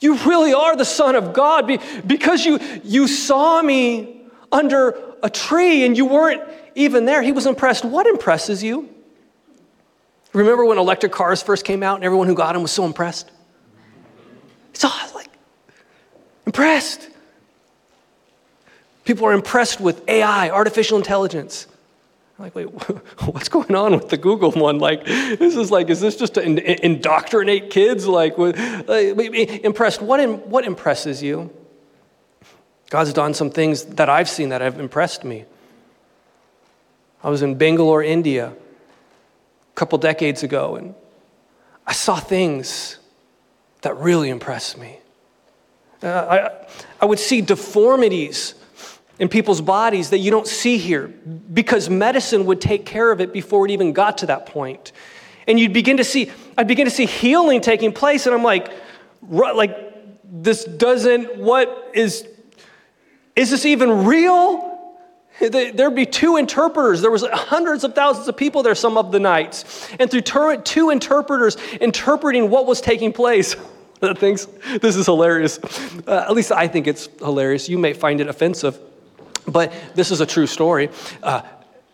You 0.00 0.16
really 0.18 0.54
are 0.54 0.76
the 0.76 0.84
Son 0.84 1.14
of 1.14 1.32
God 1.32 1.70
because 2.06 2.44
you, 2.44 2.58
you 2.82 3.06
saw 3.06 3.60
me 3.60 4.22
under 4.50 4.98
a 5.22 5.28
tree 5.28 5.84
and 5.84 5.96
you 5.96 6.06
weren't 6.06 6.42
even 6.74 7.04
there. 7.04 7.22
He 7.22 7.32
was 7.32 7.46
impressed. 7.46 7.84
What 7.84 8.06
impresses 8.06 8.62
you? 8.62 8.88
Remember 10.32 10.64
when 10.64 10.78
electric 10.78 11.12
cars 11.12 11.42
first 11.42 11.64
came 11.64 11.82
out 11.82 11.96
and 11.96 12.04
everyone 12.04 12.26
who 12.26 12.34
got 12.34 12.54
them 12.54 12.62
was 12.62 12.70
so 12.70 12.84
impressed? 12.84 13.30
It's 14.70 14.84
all 14.84 15.14
like 15.14 15.28
impressed. 16.46 17.08
People 19.04 19.26
are 19.26 19.32
impressed 19.32 19.80
with 19.80 20.08
AI, 20.08 20.50
artificial 20.50 20.96
intelligence. 20.96 21.66
Like, 22.40 22.54
wait, 22.54 22.64
what's 23.26 23.50
going 23.50 23.74
on 23.74 23.92
with 23.92 24.08
the 24.08 24.16
Google 24.16 24.50
one? 24.52 24.78
Like, 24.78 25.04
this 25.04 25.56
is 25.56 25.70
like, 25.70 25.90
is 25.90 26.00
this 26.00 26.16
just 26.16 26.34
to 26.34 26.84
indoctrinate 26.86 27.68
kids? 27.68 28.06
Like, 28.06 28.38
like 28.38 28.58
impressed. 28.88 30.00
What, 30.00 30.20
in, 30.20 30.36
what 30.48 30.64
impresses 30.64 31.22
you? 31.22 31.50
God's 32.88 33.12
done 33.12 33.34
some 33.34 33.50
things 33.50 33.84
that 33.84 34.08
I've 34.08 34.28
seen 34.28 34.48
that 34.48 34.62
have 34.62 34.80
impressed 34.80 35.22
me. 35.22 35.44
I 37.22 37.28
was 37.28 37.42
in 37.42 37.56
Bangalore, 37.56 38.02
India, 38.02 38.48
a 38.48 39.74
couple 39.74 39.98
decades 39.98 40.42
ago, 40.42 40.76
and 40.76 40.94
I 41.86 41.92
saw 41.92 42.16
things 42.16 42.96
that 43.82 43.94
really 43.98 44.30
impressed 44.30 44.78
me. 44.78 44.98
Uh, 46.02 46.08
I, 46.08 46.66
I 47.02 47.04
would 47.04 47.18
see 47.18 47.42
deformities 47.42 48.54
in 49.20 49.28
people's 49.28 49.60
bodies 49.60 50.10
that 50.10 50.18
you 50.18 50.30
don't 50.30 50.46
see 50.46 50.78
here 50.78 51.06
because 51.52 51.90
medicine 51.90 52.46
would 52.46 52.60
take 52.60 52.86
care 52.86 53.12
of 53.12 53.20
it 53.20 53.32
before 53.32 53.66
it 53.66 53.70
even 53.70 53.92
got 53.92 54.18
to 54.18 54.26
that 54.26 54.46
point. 54.46 54.92
And 55.46 55.60
you'd 55.60 55.74
begin 55.74 55.98
to 55.98 56.04
see, 56.04 56.32
I'd 56.56 56.66
begin 56.66 56.86
to 56.86 56.90
see 56.90 57.04
healing 57.04 57.60
taking 57.60 57.92
place, 57.92 58.24
and 58.24 58.34
I'm 58.34 58.42
like, 58.42 58.72
like, 59.22 59.76
this 60.24 60.64
doesn't, 60.64 61.36
what 61.36 61.90
is, 61.92 62.26
is 63.36 63.50
this 63.50 63.66
even 63.66 64.06
real? 64.06 64.66
There'd 65.38 65.94
be 65.94 66.06
two 66.06 66.36
interpreters. 66.36 67.02
There 67.02 67.10
was 67.10 67.24
hundreds 67.30 67.84
of 67.84 67.94
thousands 67.94 68.26
of 68.26 68.36
people 68.36 68.62
there 68.62 68.74
some 68.74 68.96
of 68.96 69.12
the 69.12 69.20
nights. 69.20 69.90
And 69.98 70.10
through 70.10 70.22
two 70.22 70.90
interpreters 70.90 71.56
interpreting 71.80 72.48
what 72.48 72.66
was 72.66 72.80
taking 72.80 73.12
place, 73.12 73.54
Things, 74.16 74.46
this 74.80 74.96
is 74.96 75.04
hilarious. 75.04 75.58
Uh, 76.06 76.24
at 76.26 76.32
least 76.32 76.52
I 76.52 76.68
think 76.68 76.86
it's 76.86 77.10
hilarious. 77.18 77.68
You 77.68 77.76
may 77.76 77.92
find 77.92 78.22
it 78.22 78.28
offensive. 78.28 78.80
But 79.46 79.72
this 79.94 80.10
is 80.10 80.20
a 80.20 80.26
true 80.26 80.46
story. 80.46 80.90
Uh, 81.22 81.42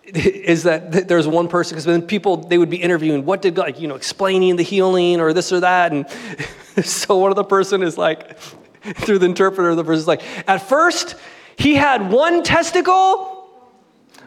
is 0.14 0.62
that 0.62 1.09
there's 1.09 1.26
one 1.26 1.48
person 1.48 1.74
because 1.74 1.85
then 1.85 2.00
people 2.00 2.37
they 2.37 2.59
would 2.59 2.70
be 2.70 2.76
interviewing 2.76 3.24
what 3.24 3.42
did 3.42 3.56
God, 3.56 3.66
like 3.66 3.80
you 3.80 3.88
know 3.88 3.96
explaining 3.96 4.54
the 4.54 4.62
healing 4.62 5.20
or 5.20 5.32
this 5.32 5.52
or 5.52 5.59
that 5.61 5.92
and 5.92 6.09
so 6.87 7.16
one 7.16 7.32
of 7.32 7.37
the 7.37 7.42
person 7.42 7.82
is 7.82 7.98
like 7.98 8.38
through 8.82 9.18
the 9.18 9.26
interpreter 9.26 9.74
the 9.74 9.82
person 9.82 9.98
is 9.98 10.06
like 10.06 10.22
at 10.48 10.59
first 10.59 11.16
he 11.56 11.74
had 11.74 12.12
one 12.12 12.42
testicle. 12.44 13.32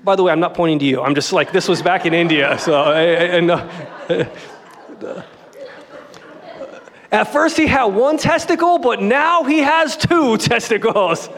By 0.03 0.17
the 0.17 0.23
way 0.23 0.33
i'm 0.33 0.41
not 0.41 0.53
pointing 0.53 0.79
to 0.79 0.85
you. 0.85 1.01
I'm 1.01 1.15
just 1.15 1.31
like 1.31 1.53
this 1.53 1.69
was 1.69 1.81
back 1.81 2.05
in 2.05 2.13
india 2.13 2.59
so 2.59 2.91
and 2.91 3.49
uh, 3.49 4.35
at 7.09 7.31
first 7.31 7.55
he 7.55 7.67
had 7.67 7.85
one 7.85 8.17
testicle 8.17 8.79
but 8.79 9.01
now 9.01 9.43
he 9.43 9.59
has 9.59 9.95
two 9.95 10.37
testicles 10.37 11.29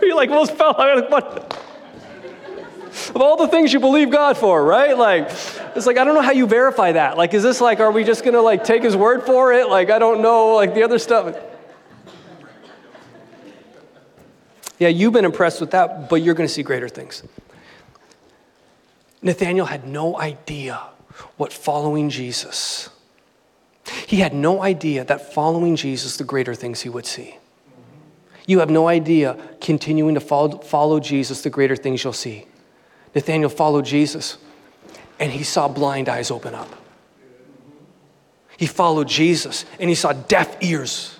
like 0.14 0.30
most 0.30 0.52
fell 0.54 0.80
out 0.80 1.10
what? 1.10 1.62
Of 3.14 3.20
all 3.20 3.36
the 3.36 3.48
things 3.48 3.72
you 3.72 3.80
believe 3.80 4.10
God 4.10 4.38
for, 4.38 4.64
right? 4.64 4.96
Like, 4.96 5.28
it's 5.76 5.86
like, 5.86 5.98
I 5.98 6.04
don't 6.04 6.14
know 6.14 6.22
how 6.22 6.32
you 6.32 6.46
verify 6.46 6.92
that. 6.92 7.18
Like, 7.18 7.34
is 7.34 7.42
this 7.42 7.60
like, 7.60 7.78
are 7.78 7.90
we 7.90 8.04
just 8.04 8.24
gonna 8.24 8.40
like 8.40 8.64
take 8.64 8.82
his 8.82 8.96
word 8.96 9.24
for 9.24 9.52
it? 9.52 9.68
Like, 9.68 9.90
I 9.90 9.98
don't 9.98 10.22
know, 10.22 10.54
like 10.54 10.74
the 10.74 10.82
other 10.82 10.98
stuff. 10.98 11.36
Yeah, 14.78 14.88
you've 14.88 15.12
been 15.12 15.24
impressed 15.24 15.60
with 15.60 15.70
that, 15.72 16.08
but 16.08 16.16
you're 16.16 16.34
gonna 16.34 16.48
see 16.48 16.62
greater 16.62 16.88
things. 16.88 17.22
Nathanael 19.22 19.66
had 19.66 19.86
no 19.86 20.18
idea 20.18 20.80
what 21.36 21.52
following 21.52 22.10
Jesus. 22.10 22.90
He 24.06 24.16
had 24.16 24.34
no 24.34 24.62
idea 24.62 25.04
that 25.04 25.32
following 25.32 25.76
Jesus, 25.76 26.16
the 26.16 26.24
greater 26.24 26.54
things 26.54 26.80
he 26.80 26.88
would 26.88 27.06
see. 27.06 27.38
You 28.46 28.60
have 28.60 28.70
no 28.70 28.88
idea, 28.88 29.36
continuing 29.60 30.14
to 30.14 30.20
follow, 30.20 30.58
follow 30.58 31.00
Jesus, 31.00 31.42
the 31.42 31.50
greater 31.50 31.76
things 31.76 32.02
you'll 32.02 32.12
see. 32.12 32.46
Nathanael 33.14 33.48
followed 33.48 33.84
Jesus, 33.84 34.38
and 35.18 35.32
he 35.32 35.42
saw 35.42 35.68
blind 35.68 36.08
eyes 36.08 36.30
open 36.30 36.54
up. 36.54 36.70
He 38.56 38.66
followed 38.66 39.08
Jesus, 39.08 39.64
and 39.80 39.88
he 39.88 39.96
saw 39.96 40.12
deaf 40.12 40.56
ears 40.62 41.16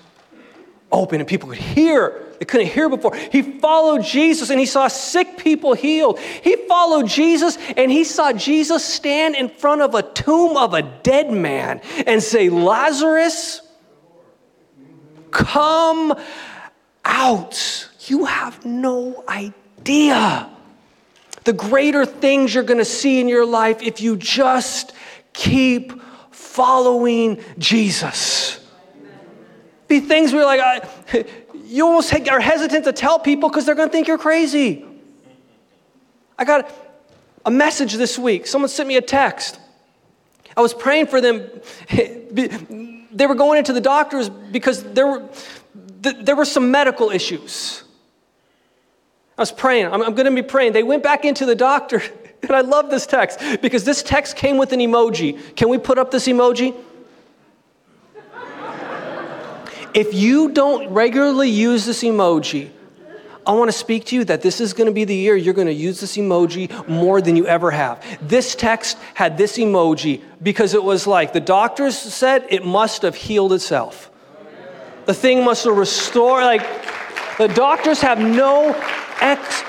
open 0.91 1.19
and 1.19 1.27
people 1.27 1.49
could 1.49 1.57
hear. 1.57 2.23
They 2.39 2.45
couldn't 2.45 2.67
hear 2.67 2.87
before. 2.87 3.15
He 3.15 3.41
followed 3.41 4.03
Jesus 4.03 4.49
and 4.49 4.59
he 4.59 4.65
saw 4.65 4.87
sick 4.87 5.37
people 5.37 5.73
healed. 5.73 6.19
He 6.19 6.55
followed 6.67 7.07
Jesus 7.07 7.57
and 7.75 7.91
he 7.91 8.03
saw 8.03 8.31
Jesus 8.31 8.85
stand 8.85 9.35
in 9.35 9.49
front 9.49 9.81
of 9.81 9.95
a 9.95 10.03
tomb 10.03 10.55
of 10.55 10.73
a 10.73 10.81
dead 10.81 11.31
man 11.31 11.81
and 12.05 12.21
say, 12.21 12.49
Lazarus, 12.49 13.61
come 15.31 16.13
out. 17.07 17.89
You 18.01 18.25
have 18.25 18.63
no 18.65 19.23
idea 19.27 20.49
the 21.47 21.53
greater 21.53 22.05
things 22.05 22.53
you're 22.53 22.63
going 22.63 22.77
to 22.77 22.85
see 22.85 23.21
in 23.21 23.29
your 23.29 23.45
life 23.45 23.81
if 23.81 24.01
you 24.01 24.17
just 24.17 24.91
keep 25.31 25.93
following 26.29 27.41
Jesus. 27.57 28.59
Be 29.87 30.01
things 30.01 30.33
where 30.33 30.43
like, 30.43 30.59
I, 30.59 31.25
you 31.65 31.85
almost 31.85 32.13
are 32.13 32.41
hesitant 32.41 32.83
to 32.83 32.91
tell 32.91 33.17
people 33.17 33.47
because 33.47 33.65
they're 33.65 33.75
going 33.75 33.87
to 33.87 33.93
think 33.93 34.09
you're 34.09 34.17
crazy. 34.17 34.85
I 36.37 36.43
got 36.43 36.69
a 37.45 37.51
message 37.51 37.93
this 37.93 38.19
week. 38.19 38.45
Someone 38.45 38.67
sent 38.67 38.89
me 38.89 38.97
a 38.97 39.01
text. 39.01 39.57
I 40.57 40.61
was 40.61 40.73
praying 40.73 41.07
for 41.07 41.21
them. 41.21 41.49
They 43.09 43.25
were 43.25 43.35
going 43.35 43.57
into 43.57 43.73
the 43.73 43.81
doctors 43.81 44.29
because 44.29 44.83
there 44.83 45.07
were, 45.07 45.29
there 46.01 46.35
were 46.35 46.45
some 46.45 46.71
medical 46.71 47.09
issues. 47.09 47.83
I 49.37 49.41
was 49.41 49.51
praying. 49.51 49.87
I'm, 49.87 50.01
I'm 50.01 50.15
going 50.15 50.25
to 50.25 50.31
be 50.31 50.47
praying. 50.47 50.73
They 50.73 50.83
went 50.83 51.03
back 51.03 51.25
into 51.25 51.45
the 51.45 51.55
doctor, 51.55 52.01
and 52.41 52.51
I 52.51 52.61
love 52.61 52.89
this 52.89 53.05
text 53.05 53.39
because 53.61 53.83
this 53.83 54.03
text 54.03 54.35
came 54.35 54.57
with 54.57 54.73
an 54.73 54.79
emoji. 54.79 55.55
Can 55.55 55.69
we 55.69 55.77
put 55.77 55.97
up 55.97 56.11
this 56.11 56.27
emoji? 56.27 56.75
if 59.93 60.13
you 60.13 60.51
don't 60.51 60.89
regularly 60.91 61.49
use 61.49 61.85
this 61.85 62.03
emoji, 62.03 62.69
I 63.47 63.51
want 63.53 63.69
to 63.71 63.77
speak 63.77 64.05
to 64.05 64.15
you 64.15 64.25
that 64.25 64.41
this 64.41 64.59
is 64.59 64.73
going 64.73 64.87
to 64.87 64.93
be 64.93 65.05
the 65.05 65.15
year 65.15 65.35
you're 65.35 65.53
going 65.53 65.67
to 65.67 65.73
use 65.73 66.01
this 66.01 66.17
emoji 66.17 66.87
more 66.87 67.21
than 67.21 67.37
you 67.37 67.47
ever 67.47 67.71
have. 67.71 68.03
This 68.21 68.55
text 68.55 68.97
had 69.13 69.37
this 69.37 69.57
emoji 69.57 70.21
because 70.43 70.73
it 70.73 70.83
was 70.83 71.07
like 71.07 71.31
the 71.31 71.39
doctors 71.39 71.97
said 71.97 72.45
it 72.49 72.65
must 72.65 73.03
have 73.03 73.15
healed 73.15 73.53
itself. 73.53 74.11
The 75.07 75.13
thing 75.13 75.45
must 75.45 75.65
restore. 75.65 76.41
like, 76.41 76.61
the 77.37 77.47
doctors 77.47 78.01
have 78.01 78.19
no 78.19 78.73
ex. 79.21 79.61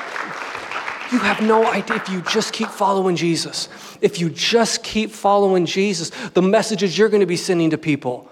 You 1.13 1.21
have 1.21 1.41
no 1.41 1.65
idea 1.65 1.97
if 1.97 2.09
you 2.09 2.23
just 2.23 2.53
keep 2.53 2.69
following 2.69 3.15
Jesus. 3.15 3.69
If 4.01 4.19
you 4.19 4.31
just 4.31 4.83
keep 4.83 5.13
following 5.13 5.65
Jesus, 5.65 6.11
the 6.31 6.43
messages 6.43 6.99
you're 6.99 7.09
going 7.09 7.21
to 7.21 7.27
be 7.27 7.37
sending 7.37 7.71
to 7.71 7.79
people. 7.79 8.29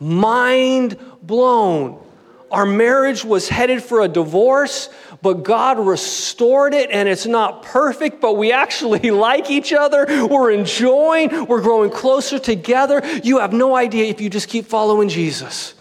Mind 0.00 0.98
blown. 1.22 2.04
Our 2.50 2.66
marriage 2.66 3.24
was 3.24 3.48
headed 3.48 3.80
for 3.80 4.00
a 4.00 4.08
divorce, 4.08 4.88
but 5.22 5.44
God 5.44 5.78
restored 5.78 6.74
it, 6.74 6.90
and 6.90 7.08
it's 7.08 7.26
not 7.26 7.62
perfect, 7.62 8.20
but 8.20 8.36
we 8.36 8.50
actually 8.50 9.10
like 9.12 9.50
each 9.50 9.72
other. 9.72 10.04
We're 10.26 10.50
enjoying, 10.50 11.46
we're 11.46 11.62
growing 11.62 11.90
closer 11.90 12.40
together. 12.40 13.02
You 13.22 13.38
have 13.38 13.52
no 13.52 13.76
idea 13.76 14.06
if 14.06 14.20
you 14.20 14.28
just 14.28 14.48
keep 14.48 14.66
following 14.66 15.08
Jesus 15.08 15.74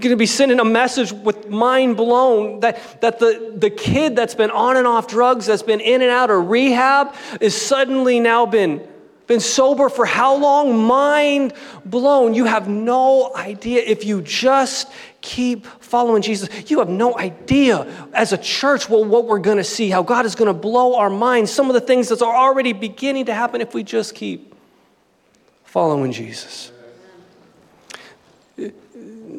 going 0.00 0.10
to 0.10 0.16
be 0.16 0.24
sending 0.24 0.58
a 0.58 0.64
message 0.64 1.12
with 1.12 1.50
mind 1.50 1.98
blown 1.98 2.60
that, 2.60 3.00
that 3.02 3.18
the, 3.18 3.52
the 3.54 3.68
kid 3.68 4.16
that's 4.16 4.34
been 4.34 4.50
on 4.50 4.78
and 4.78 4.86
off 4.86 5.06
drugs, 5.06 5.44
that's 5.44 5.62
been 5.62 5.80
in 5.80 6.00
and 6.00 6.10
out 6.10 6.30
of 6.30 6.48
rehab, 6.48 7.14
is 7.42 7.54
suddenly 7.60 8.18
now 8.18 8.46
been, 8.46 8.88
been 9.26 9.38
sober 9.38 9.90
for 9.90 10.06
how 10.06 10.34
long? 10.34 10.86
Mind 10.86 11.52
blown. 11.84 12.32
You 12.32 12.46
have 12.46 12.68
no 12.68 13.36
idea 13.36 13.82
if 13.82 14.06
you 14.06 14.22
just 14.22 14.90
keep 15.20 15.66
following 15.66 16.22
Jesus. 16.22 16.70
You 16.70 16.78
have 16.78 16.88
no 16.88 17.18
idea 17.18 17.86
as 18.14 18.32
a 18.32 18.38
church 18.38 18.88
well, 18.88 19.04
what 19.04 19.26
we're 19.26 19.40
going 19.40 19.58
to 19.58 19.64
see, 19.64 19.90
how 19.90 20.02
God 20.02 20.24
is 20.24 20.34
going 20.34 20.48
to 20.48 20.58
blow 20.58 20.96
our 20.96 21.10
minds, 21.10 21.50
some 21.50 21.68
of 21.68 21.74
the 21.74 21.82
things 21.82 22.08
that 22.08 22.22
are 22.22 22.34
already 22.34 22.72
beginning 22.72 23.26
to 23.26 23.34
happen 23.34 23.60
if 23.60 23.74
we 23.74 23.82
just 23.82 24.14
keep 24.14 24.54
following 25.64 26.12
Jesus. 26.12 26.72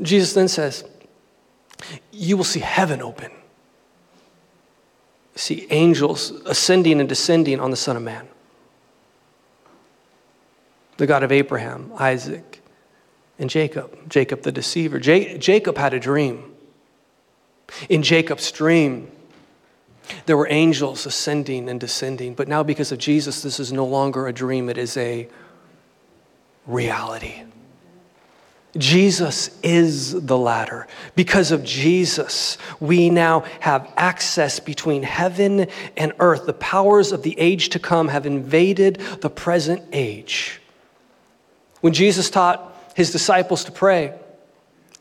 Jesus 0.02 0.34
then 0.34 0.48
says, 0.48 0.84
You 2.12 2.38
will 2.38 2.44
see 2.44 2.60
heaven 2.60 3.02
open. 3.02 3.32
See 5.36 5.68
angels 5.70 6.32
ascending 6.46 7.00
and 7.00 7.10
descending 7.10 7.60
on 7.60 7.72
the 7.72 7.78
Son 7.78 7.98
of 7.98 8.04
Man. 8.04 8.28
The 10.98 11.08
God 11.08 11.24
of 11.24 11.32
Abraham, 11.32 11.92
Isaac, 11.98 12.62
and 13.40 13.50
Jacob. 13.50 14.10
Jacob 14.10 14.44
the 14.44 14.52
deceiver. 14.52 15.00
J- 15.00 15.38
Jacob 15.38 15.78
had 15.78 15.94
a 15.94 16.00
dream. 16.00 16.54
In 17.90 18.04
Jacob's 18.04 18.52
dream, 18.52 19.12
there 20.26 20.38
were 20.38 20.48
angels 20.50 21.06
ascending 21.06 21.70
and 21.70 21.80
descending. 21.80 22.36
But 22.36 22.48
now, 22.48 22.62
because 22.62 22.92
of 22.92 23.00
Jesus, 23.00 23.42
this 23.42 23.60
is 23.60 23.74
no 23.74 23.86
longer 23.86 24.28
a 24.28 24.34
dream, 24.34 24.70
it 24.70 24.78
is 24.78 24.96
a 24.98 25.28
reality. 26.68 27.44
Jesus 28.78 29.56
is 29.62 30.26
the 30.26 30.38
ladder. 30.38 30.88
Because 31.16 31.52
of 31.52 31.64
Jesus, 31.64 32.58
we 32.80 33.12
now 33.12 33.42
have 33.60 33.92
access 33.98 34.60
between 34.60 35.04
heaven 35.04 35.68
and 35.96 36.14
earth. 36.20 36.48
The 36.48 36.54
powers 36.54 37.12
of 37.12 37.22
the 37.22 37.38
age 37.40 37.70
to 37.70 37.80
come 37.80 38.08
have 38.08 38.26
invaded 38.26 38.96
the 39.22 39.30
present 39.30 39.84
age. 39.94 40.60
When 41.82 41.94
Jesus 41.94 42.32
taught 42.32 42.76
his 42.96 43.12
disciples 43.12 43.64
to 43.66 43.72
pray, 43.72 44.14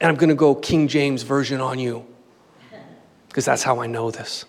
and 0.00 0.08
I'm 0.08 0.16
going 0.16 0.28
to 0.28 0.35
go 0.35 0.54
King 0.54 0.87
James 0.88 1.22
Version 1.22 1.61
on 1.61 1.78
you, 1.78 2.06
because 3.28 3.46
that's 3.46 3.62
how 3.62 3.80
I 3.80 3.87
know 3.87 4.11
this. 4.11 4.44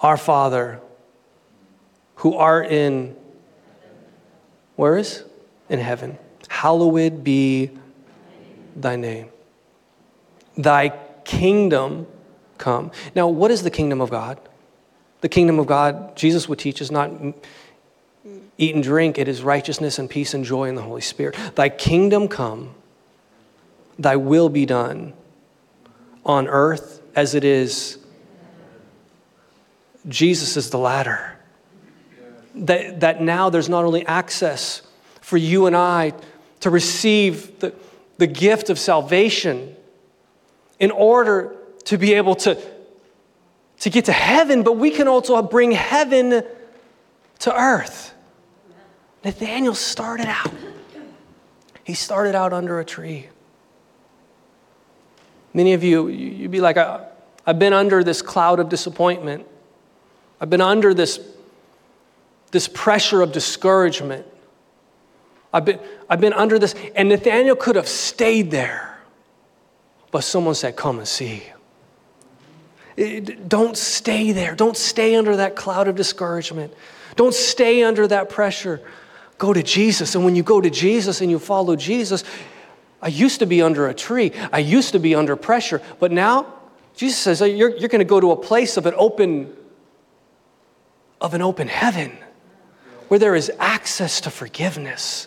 Our 0.00 0.16
Father, 0.16 0.80
who 2.16 2.34
art 2.34 2.66
in, 2.66 3.14
where 4.74 4.96
is? 4.96 5.22
In 5.68 5.78
heaven 5.78 6.18
hallowed 6.60 7.24
be 7.24 7.70
thy 8.76 8.94
name. 8.94 9.30
Thy 10.58 10.90
kingdom 11.24 12.06
come. 12.58 12.90
Now, 13.14 13.28
what 13.28 13.50
is 13.50 13.62
the 13.62 13.70
kingdom 13.70 14.02
of 14.02 14.10
God? 14.10 14.38
The 15.22 15.28
kingdom 15.30 15.58
of 15.58 15.66
God, 15.66 16.14
Jesus 16.16 16.50
would 16.50 16.58
teach, 16.58 16.82
is 16.82 16.90
not 16.90 17.10
eat 18.58 18.74
and 18.74 18.84
drink, 18.84 19.16
it 19.16 19.26
is 19.26 19.42
righteousness 19.42 19.98
and 19.98 20.10
peace 20.10 20.34
and 20.34 20.44
joy 20.44 20.68
in 20.68 20.74
the 20.74 20.82
Holy 20.82 21.00
Spirit. 21.00 21.34
Thy 21.54 21.70
kingdom 21.70 22.28
come, 22.28 22.74
thy 23.98 24.16
will 24.16 24.50
be 24.50 24.66
done 24.66 25.14
on 26.26 26.46
earth 26.46 27.00
as 27.16 27.34
it 27.34 27.44
is. 27.44 27.96
Jesus 30.08 30.58
is 30.58 30.68
the 30.68 30.78
ladder. 30.78 31.38
That, 32.54 33.00
that 33.00 33.22
now 33.22 33.48
there's 33.48 33.70
not 33.70 33.86
only 33.86 34.04
access 34.04 34.82
for 35.22 35.38
you 35.38 35.66
and 35.66 35.74
I 35.74 36.12
to 36.60 36.70
receive 36.70 37.58
the, 37.60 37.74
the 38.18 38.26
gift 38.26 38.70
of 38.70 38.78
salvation 38.78 39.74
in 40.78 40.90
order 40.90 41.56
to 41.84 41.98
be 41.98 42.14
able 42.14 42.34
to, 42.34 42.60
to 43.80 43.90
get 43.90 44.04
to 44.06 44.12
heaven, 44.12 44.62
but 44.62 44.76
we 44.76 44.90
can 44.90 45.08
also 45.08 45.40
bring 45.42 45.72
heaven 45.72 46.42
to 47.40 47.54
earth. 47.54 48.14
Nathanael 49.24 49.74
started 49.74 50.26
out. 50.26 50.52
He 51.84 51.94
started 51.94 52.34
out 52.34 52.52
under 52.52 52.78
a 52.78 52.84
tree. 52.84 53.28
Many 55.52 55.72
of 55.72 55.82
you, 55.82 56.08
you'd 56.08 56.50
be 56.50 56.60
like, 56.60 56.76
I've 56.76 57.58
been 57.58 57.72
under 57.72 58.04
this 58.04 58.22
cloud 58.22 58.60
of 58.60 58.68
disappointment. 58.68 59.46
I've 60.40 60.50
been 60.50 60.60
under 60.60 60.94
this, 60.94 61.20
this 62.50 62.68
pressure 62.68 63.20
of 63.22 63.32
discouragement. 63.32 64.26
I've 65.52 65.64
been, 65.64 65.80
I've 66.08 66.20
been 66.20 66.32
under 66.32 66.58
this. 66.58 66.74
And 66.94 67.08
Nathanael 67.08 67.56
could 67.56 67.76
have 67.76 67.88
stayed 67.88 68.50
there. 68.50 68.98
But 70.10 70.24
someone 70.24 70.54
said, 70.54 70.76
Come 70.76 70.98
and 70.98 71.08
see. 71.08 71.42
Don't 73.48 73.76
stay 73.76 74.32
there. 74.32 74.54
Don't 74.54 74.76
stay 74.76 75.14
under 75.14 75.36
that 75.36 75.56
cloud 75.56 75.88
of 75.88 75.96
discouragement. 75.96 76.74
Don't 77.16 77.34
stay 77.34 77.82
under 77.82 78.06
that 78.06 78.28
pressure. 78.28 78.80
Go 79.38 79.52
to 79.52 79.62
Jesus. 79.62 80.14
And 80.14 80.24
when 80.24 80.36
you 80.36 80.42
go 80.42 80.60
to 80.60 80.70
Jesus 80.70 81.20
and 81.20 81.30
you 81.30 81.38
follow 81.38 81.76
Jesus, 81.76 82.24
I 83.00 83.08
used 83.08 83.38
to 83.38 83.46
be 83.46 83.62
under 83.62 83.88
a 83.88 83.94
tree, 83.94 84.32
I 84.52 84.58
used 84.58 84.92
to 84.92 84.98
be 84.98 85.14
under 85.14 85.34
pressure, 85.34 85.80
but 85.98 86.12
now 86.12 86.46
Jesus 86.94 87.18
says 87.18 87.40
uh, 87.40 87.46
you're, 87.46 87.70
you're 87.70 87.88
going 87.88 88.00
to 88.00 88.04
go 88.04 88.20
to 88.20 88.32
a 88.32 88.36
place 88.36 88.76
of 88.76 88.84
an 88.84 88.94
open 88.96 89.56
of 91.20 91.34
an 91.34 91.42
open 91.42 91.68
heaven 91.68 92.16
where 93.08 93.18
there 93.18 93.34
is 93.34 93.50
access 93.58 94.20
to 94.22 94.30
forgiveness 94.30 95.26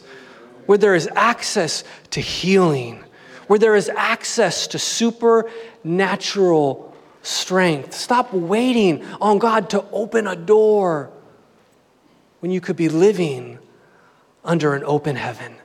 where 0.66 0.78
there 0.78 0.96
is 0.96 1.10
access 1.16 1.84
to 2.12 2.22
healing, 2.22 3.04
where 3.48 3.60
there 3.60 3.76
is 3.76 3.90
access 3.90 4.68
to 4.68 4.80
supernatural 4.80 6.96
strength. 7.22 7.94
Stop 7.94 8.34
waiting 8.34 9.04
on 9.22 9.40
God 9.40 9.70
to 9.72 9.84
open 9.92 10.28
a 10.28 10.36
door 10.36 11.12
when 12.40 12.52
you 12.52 12.62
could 12.62 12.76
be 12.76 12.90
living 12.90 13.60
under 14.44 14.76
an 14.76 14.84
open 14.84 15.16
heaven. 15.16 15.56